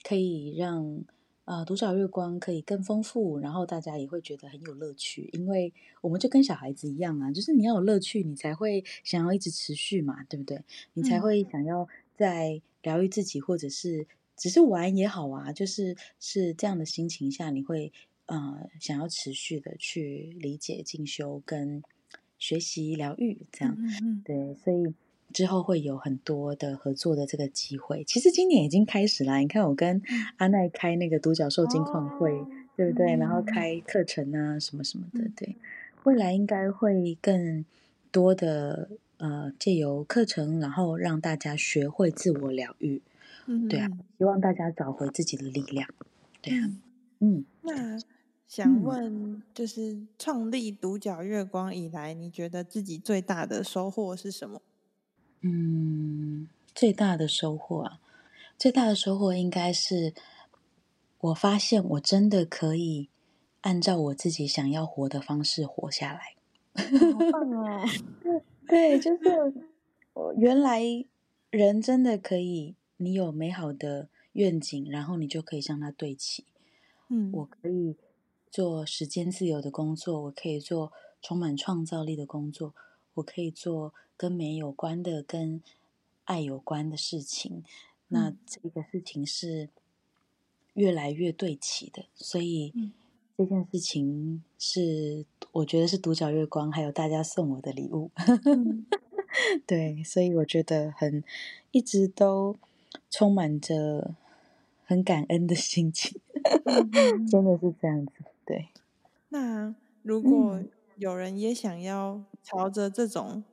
[0.03, 1.03] 可以让
[1.45, 10.61] 呃独角月光可以更丰富，然后大家也会觉得很有乐趣，因为我们就跟小孩子一样啊，就是你要有乐趣，你才会想要一直持续嘛，对不对？
[10.93, 11.87] 你才会想要
[12.17, 12.61] 在。
[12.83, 14.07] 疗愈自己，或者是
[14.37, 17.91] 只是玩也好啊，就是是这样的心情下，你会
[18.27, 21.83] 呃想要持续的去理解、进修跟
[22.37, 24.93] 学习疗愈，这样，嗯嗯对，所以
[25.33, 28.05] 之后会有很多的合作的这个机会。
[28.05, 30.01] 其实今年已经开始了，你看我跟
[30.37, 32.47] 阿奈开那个独角兽金矿会，哦、
[32.77, 33.17] 对不对？
[33.17, 35.57] 然后开课程啊，什么什么的，对，
[36.05, 37.65] 未来应该会更
[38.13, 38.91] 多的。
[39.17, 43.01] 呃，借由课程，然后让大家学会自我疗愈，
[43.47, 45.89] 嗯，对啊，希望大家找回自己的力量，
[46.41, 46.69] 对啊，
[47.19, 47.99] 嗯，那
[48.47, 54.61] 想问，就是创立独角月光以来，你觉得自己最大的收获是什么？
[55.41, 57.99] 嗯，最大的收获啊，
[58.57, 60.13] 最大的收获应该是，
[61.19, 63.09] 我发现我真的可以
[63.61, 66.35] 按照我自己想要活的方式活下来，
[66.75, 67.85] 好棒哦！
[68.69, 69.53] 对，就是
[70.13, 70.81] 我原来
[71.49, 76.45] 人真的可以，你有美好的愿景，然后你就可以向它对齐。
[77.09, 77.95] 嗯，我可以
[78.51, 80.91] 做时间自由的工作，我可以做
[81.21, 82.73] 充满创造力的工作，
[83.15, 85.61] 我可以做跟美有关的、跟
[86.25, 87.63] 爱有关的事情。
[88.09, 89.69] 那这个事情是
[90.73, 92.73] 越来越对齐的，所以。
[92.75, 92.93] 嗯
[93.39, 98.11] 这件事情是我觉得是独角月光，还有大家送我的礼物，
[98.45, 98.85] 嗯、
[99.67, 101.23] 对，所以我觉得很
[101.71, 102.55] 一直都
[103.09, 104.15] 充满着
[104.85, 106.19] 很感恩的心情，
[106.65, 108.11] 嗯、 真的是这样子。
[108.45, 108.69] 对，
[109.29, 110.61] 那如果
[110.95, 113.43] 有人也想要朝着这种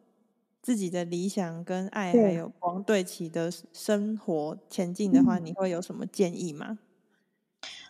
[0.63, 6.79] 自己的理想跟爱还有光对齐的生活前进的话，嗯、你会有什么建议吗？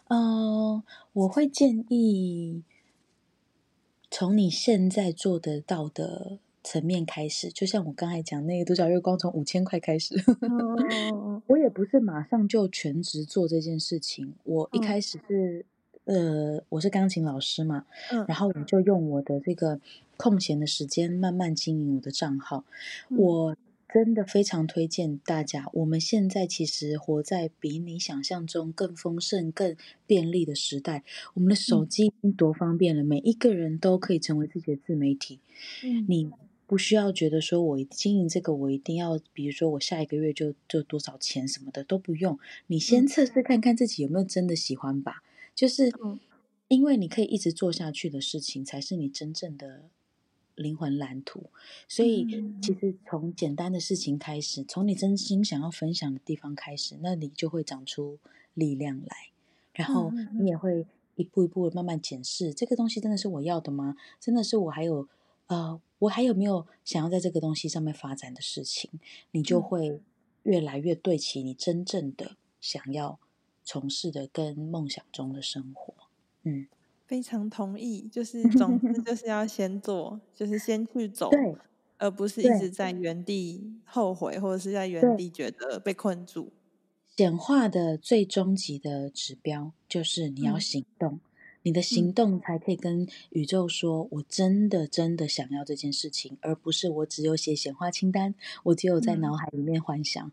[0.09, 2.65] 嗯、呃，我会建议
[4.17, 10.15] 从你现在做得到的层面开始，就像我刚才讲那个独角月光，从五千块开始。
[11.49, 15.67] 我也不是马上就全职做这件事情，我一开始是、
[16.05, 19.81] 嗯、呃，我是钢琴老师嘛，嗯、然后我就用我的这个
[20.17, 22.63] 空闲的时间慢慢经营我的账号，
[23.09, 23.57] 嗯、我。
[23.95, 25.71] 真的非常推荐大家。
[25.73, 31.05] 我们现在其实活在比你想象中更丰盛、更便利的时代。
[31.35, 35.39] 我们的手机已经多方便了，嗯、每一个人都可以成为自己的自媒体。
[35.85, 36.29] 嗯，你
[36.67, 42.37] 不需要觉得说我经营这个，我一定要，比如说我下一个月就就多少钱什么的都不用。
[42.67, 45.23] 你先测试看看自己有没有真的喜欢吧。
[45.55, 45.93] 就是
[46.67, 49.85] 因为你可以一直做下去的事情，才是你真正的
[50.55, 51.45] 灵魂蓝图。
[51.89, 52.27] 所以，
[52.61, 58.19] 其实从简单的事情开始，从你真心想要分享的地方开始，那你就会长出
[58.55, 59.17] 力量来。
[59.73, 60.87] 然后，你也会
[61.17, 63.97] 一步一步的慢慢检视，这个东西真的是我要的吗？
[64.21, 65.09] 真的是我还有
[65.47, 68.91] 呃，我还有没有想要在这个东西上面发展的事情？
[69.33, 70.01] 你就会
[70.45, 73.19] 越来越对齐你真正的想要
[73.65, 75.95] 从事的跟梦想中的生活。
[76.45, 76.69] 嗯。
[77.07, 81.31] 非常同意，就是 总之就是要先做，就是先去走，
[81.99, 86.53] 而不是一直在原地后悔，或者是在原地觉得被困住。
[87.17, 91.21] 显化的最终极的指标就是你要行动，嗯、
[91.63, 98.35] 你的行动才可以跟宇宙说：“我真的真的想要这件事情，而不是我只有写显化清单，
[98.65, 100.33] 我只有在脑海里面幻想，嗯、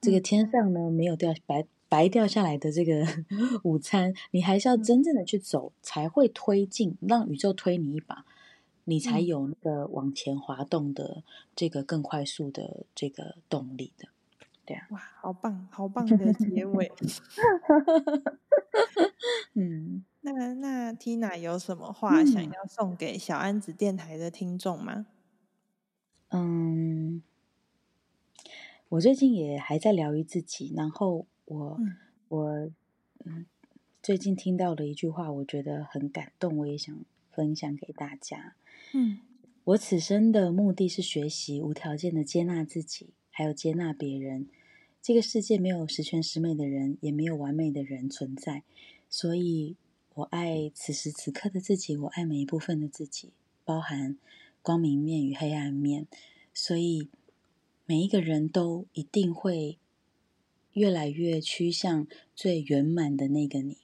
[0.00, 3.06] 这个天上呢没有掉白。”白掉下来的这个
[3.62, 8.24] 午餐，你还是要真正的去走，才会推进，让宇宙推你一把，
[8.82, 11.22] 你才有那个往前滑动的
[11.54, 14.08] 这个更快速的这个动力的。
[14.64, 16.90] 对啊，哇，好棒，好棒的结尾。
[19.54, 25.06] 嗯，那那 Tina 有什么话想要送给小安子电台的听众吗？
[26.30, 27.22] 嗯，
[28.88, 31.26] 我最近也还在疗愈自己，然后。
[31.46, 31.78] 我
[32.28, 32.70] 我
[33.24, 33.44] 嗯，
[34.02, 38.54] 最近听到了一句话，我觉得很感动，我也想分享给大家。
[38.94, 39.20] 嗯，
[39.64, 44.48] 我此生的目的是学习无条件的接纳自己，还有接纳别人。
[45.02, 48.62] 这个世界没有十全十美的人，也没有完美的人存在。
[49.10, 49.76] 所以，
[50.14, 53.32] 我爱此时此刻的自己，我爱每一部分的自己，
[53.66, 54.16] 包含
[54.62, 56.06] 光明面与黑暗面。
[56.54, 57.10] 所以，
[57.84, 59.78] 每一个人都一定会。
[60.74, 62.06] 越来越趋向
[62.36, 63.78] 最圆满的那个你，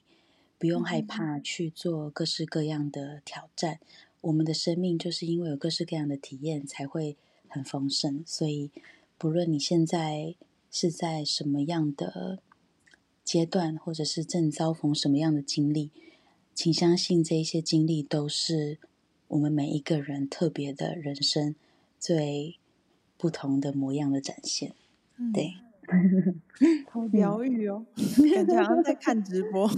[0.57, 3.79] 不用害怕去做各式各样的挑战。
[4.19, 7.17] 我们的生命就是因为有各式各样的体验，才会
[7.47, 8.23] 很丰盛。
[8.25, 8.71] 所以，
[9.17, 10.35] 不论你现在
[10.69, 12.39] 是在什么样的
[13.23, 15.89] 阶段，或者是正遭逢什么样的经历，
[16.53, 18.77] 请相信这一些经历都是
[19.29, 21.55] 我们每一个人特别的人生
[21.97, 22.57] 最
[23.17, 24.75] 不同的模样的展现。
[25.33, 25.55] 对。
[26.89, 27.85] 好疗愈哦，
[28.35, 29.67] 感觉好像在看直播。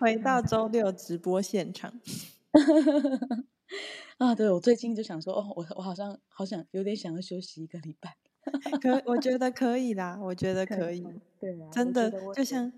[0.00, 1.92] 回到周六直播现场。
[4.18, 8.16] 啊，对，我最近就想说，哦，我我好像好想有点想要休息一个礼拜。
[8.80, 11.06] 可我觉得可以啦，我觉得可以。
[11.38, 12.72] 对啊，真的就像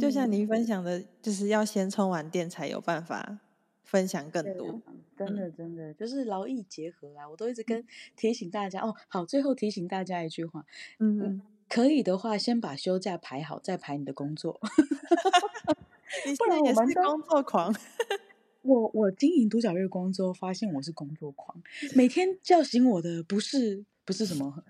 [0.00, 3.40] 就像您分享的，就是要先充完电才有办法。
[3.86, 4.82] 分享更多，
[5.16, 7.26] 真的真的、嗯、就是劳逸结合啊！
[7.26, 7.82] 我都一直跟
[8.16, 10.66] 提醒大家哦，好，最后提醒大家一句话，
[10.98, 14.60] 嗯嗯，可以的话，先把休假排好，再排你的工作。
[16.36, 17.72] 不然也是工作狂。
[18.62, 21.62] 我我经营独角月光之后，发现我是工作狂，
[21.94, 24.64] 每天叫醒我的不是不是什么，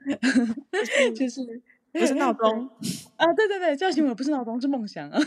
[1.16, 1.62] 就是。
[1.92, 2.68] 不是闹钟
[3.16, 5.18] 啊，对对对，叫醒我不是闹钟，是梦想啊。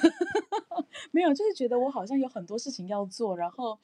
[1.12, 3.78] 没有，就是觉得我好像有很多事情要做，然后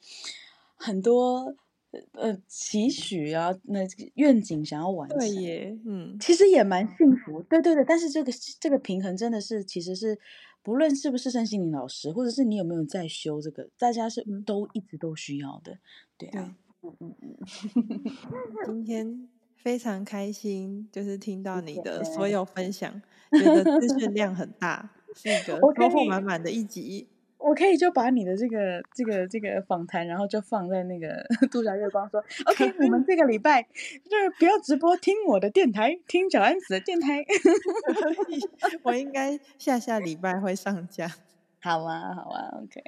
[0.74, 1.54] 很多
[2.12, 3.80] 呃期许啊，那
[4.14, 5.18] 愿景想要完成。
[5.18, 7.42] 对耶，嗯，其实也蛮幸福。
[7.42, 10.18] 对对对，但是这个这个平衡真的是，其实是
[10.62, 15.78] 不论是不是身心灵老师，或者是你有没有在修这个，大家是都一直都需要的。
[16.16, 17.36] 对啊，嗯嗯嗯，
[18.66, 19.28] 今天。
[19.56, 23.02] 非常开心，就是听到你的所有分享，
[23.36, 27.08] 觉得资讯量很大，是一个收获满满的一集。
[27.38, 37.24] 我可以就把你的这个这个这个访谈，然后就放在那个 度假月光说， OK，我们这个礼拜就是不要直播，听我的电台，听小安子的电台。
[38.82, 41.14] 我应该下下礼拜会上架。
[41.60, 42.80] 好啊，好啊，OK，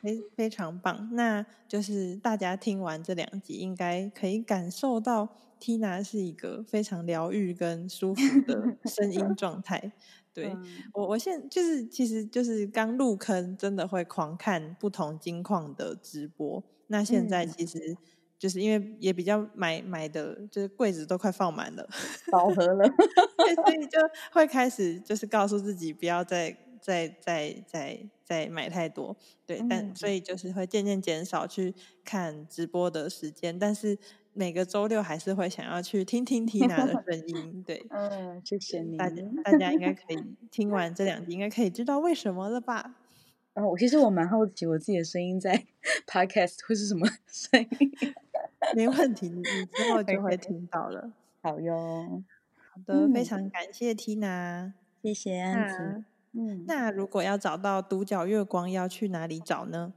[0.00, 1.10] 非非常棒。
[1.12, 5.28] 那就是大家听完这两集，应该可以感受到
[5.60, 9.92] Tina 是一个非常疗愈跟舒服的声音状态。
[10.34, 10.64] 对、嗯、
[10.94, 16.62] 我，我现就是其实就是刚入坑，真的会狂看不同金矿的直播。
[16.86, 17.96] 那现在其实
[18.38, 21.88] 就是因为也比较买买的，就是柜子都快放满了，
[22.30, 22.84] 饱和了，
[23.64, 23.98] 所以就
[24.32, 26.56] 会开始就是告诉自己不要再。
[26.82, 29.16] 再再再再买太多，
[29.46, 31.72] 对，嗯、但所以就是会渐渐减少去
[32.04, 33.96] 看直播的时间，但是
[34.34, 42.94] 每个周六还是会想要去听听 Tina 的声音，对，嗯，谢谢你，大家大家应该可以 听完这两集，应该可以知道为什么了吧？
[43.54, 45.64] 哦，我其实我蛮好奇，我自己的声音在
[46.06, 47.92] Podcast 会是什么声音？
[48.74, 51.12] 没问题，你你之后就会听到了。
[51.42, 52.22] 好哟，
[52.72, 54.72] 好的，嗯、非常感谢 Tina，
[55.02, 56.04] 谢谢安子。
[56.32, 59.92] 嗯，那如果要找到独角月光，要去哪里找呢？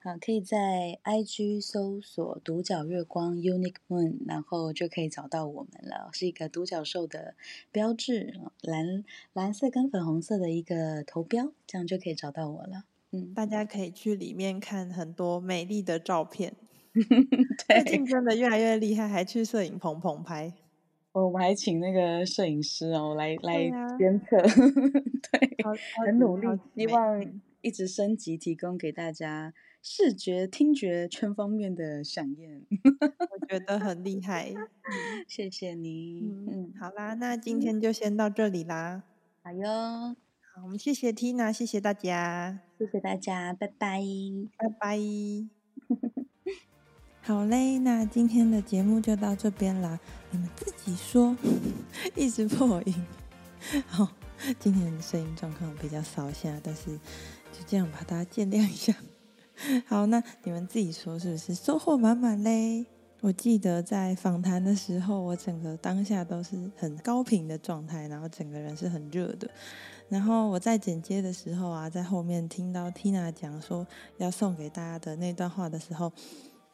[0.00, 6.10] 好，可以在 IG 搜索“独角月光 ”（Unique Moon），然后就可以找到我们了。
[6.12, 7.34] 是一个独角兽的
[7.70, 12.84] 标志，蓝蓝色跟粉红色的一个头标，这样就可以找到我了。
[13.12, 16.54] 嗯，大家可以去里面看很多美丽的照片。
[16.92, 20.52] 对，最近真的越来越厉害，还去摄影棚棚拍。
[21.12, 24.38] 我们还请那个摄影师哦来来监测，
[25.30, 25.56] 对，
[26.06, 27.20] 很努力，希望
[27.62, 32.62] 一直升级，提供给大家视觉、听觉全方面的饗宴。
[33.40, 34.52] 我觉得很厉害，
[35.26, 36.20] 谢谢你。
[36.50, 39.04] 嗯，好啦，那今天就先到这里啦。
[39.42, 40.14] 好哟，
[40.54, 44.00] 好，我们谢谢 Tina，谢谢大家，谢谢大家，拜拜，
[44.58, 44.98] 拜拜。
[47.24, 49.98] 好嘞，那今天的节目就到这边啦。
[50.32, 51.36] 你们自己说，
[52.16, 52.94] 一直破音。
[53.86, 54.12] 好，
[54.58, 57.02] 今天的声音状况比较扫一下，但是就
[57.66, 58.94] 这样吧，大家见谅一下。
[59.86, 62.86] 好，那你们自己说是不是收获满满嘞？
[63.20, 69.48] 我记得在访谈的时候，我整个当下都是很高频的状态，然后整个人是很热的。
[70.08, 73.86] 然后我在剪接的时候啊，在后面听到 Tina 讲说
[74.18, 76.12] 要送给大家的那段话的时候。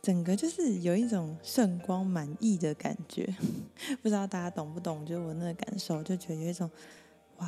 [0.01, 3.29] 整个就是有一种圣光满溢的感觉，
[4.01, 5.05] 不知道大家懂不懂？
[5.05, 6.71] 就我那个感受，就觉得有一种
[7.39, 7.47] 哇，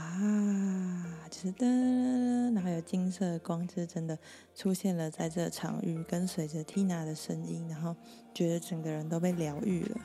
[1.30, 4.18] 就是噔，然后有金色的光，就是真的
[4.54, 7.94] 出现了在这场域，跟随着 Tina 的声音，然后
[8.32, 10.00] 觉得整个人都被疗愈了，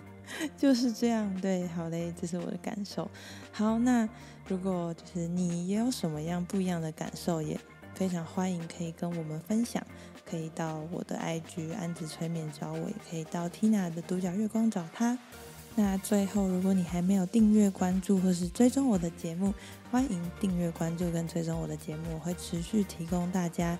[0.56, 1.32] 就是这样。
[1.40, 3.10] 对，好嘞，这是我的感受。
[3.52, 4.08] 好，那
[4.48, 7.60] 如果就是你也有什么样不一样的感受，也
[7.94, 9.86] 非常欢迎可以跟我们分享。
[10.28, 15.16] 可以到我的 IG 安子催眠找我，也可以到 Tina 的独角月光找她。
[15.78, 19.52] 那最后，如果你还没有订阅关注或是追踪我的节目，
[19.90, 23.78] 欢迎订阅关注跟追踪我的节目，我会持续提供大家，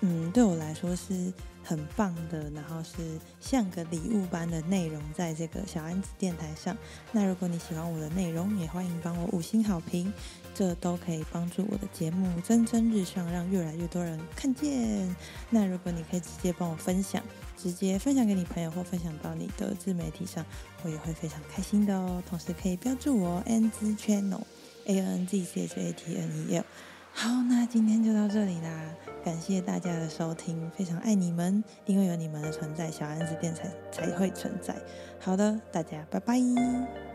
[0.00, 1.32] 嗯，对我来说是
[1.64, 6.76] 很棒的，然后是像个礼物般的内容，在这个小安子电台上。
[7.12, 10.12] 那如果你喜欢我的内容，也欢迎帮我五星好评。
[10.54, 15.16] 这都可以帮助我的节目蒸蒸日上，让越来越多人看见。
[15.48, 17.22] 那如果你可以直接帮我分享，
[17.60, 20.46] 直接分享给你朋友或分享到你的自媒体上，
[20.84, 22.22] 我也会非常开心的哦。
[22.28, 24.42] 同时可以标注我 Anz Channel
[24.86, 26.64] A N Z C H A T N E L。
[27.12, 28.94] 好，那今天就到这里啦，
[29.24, 34.76] 感谢大家的收听，非常爱你们，因为有你们的存在，小安子电台才会存在。
[35.18, 37.07] 好的，大家拜拜。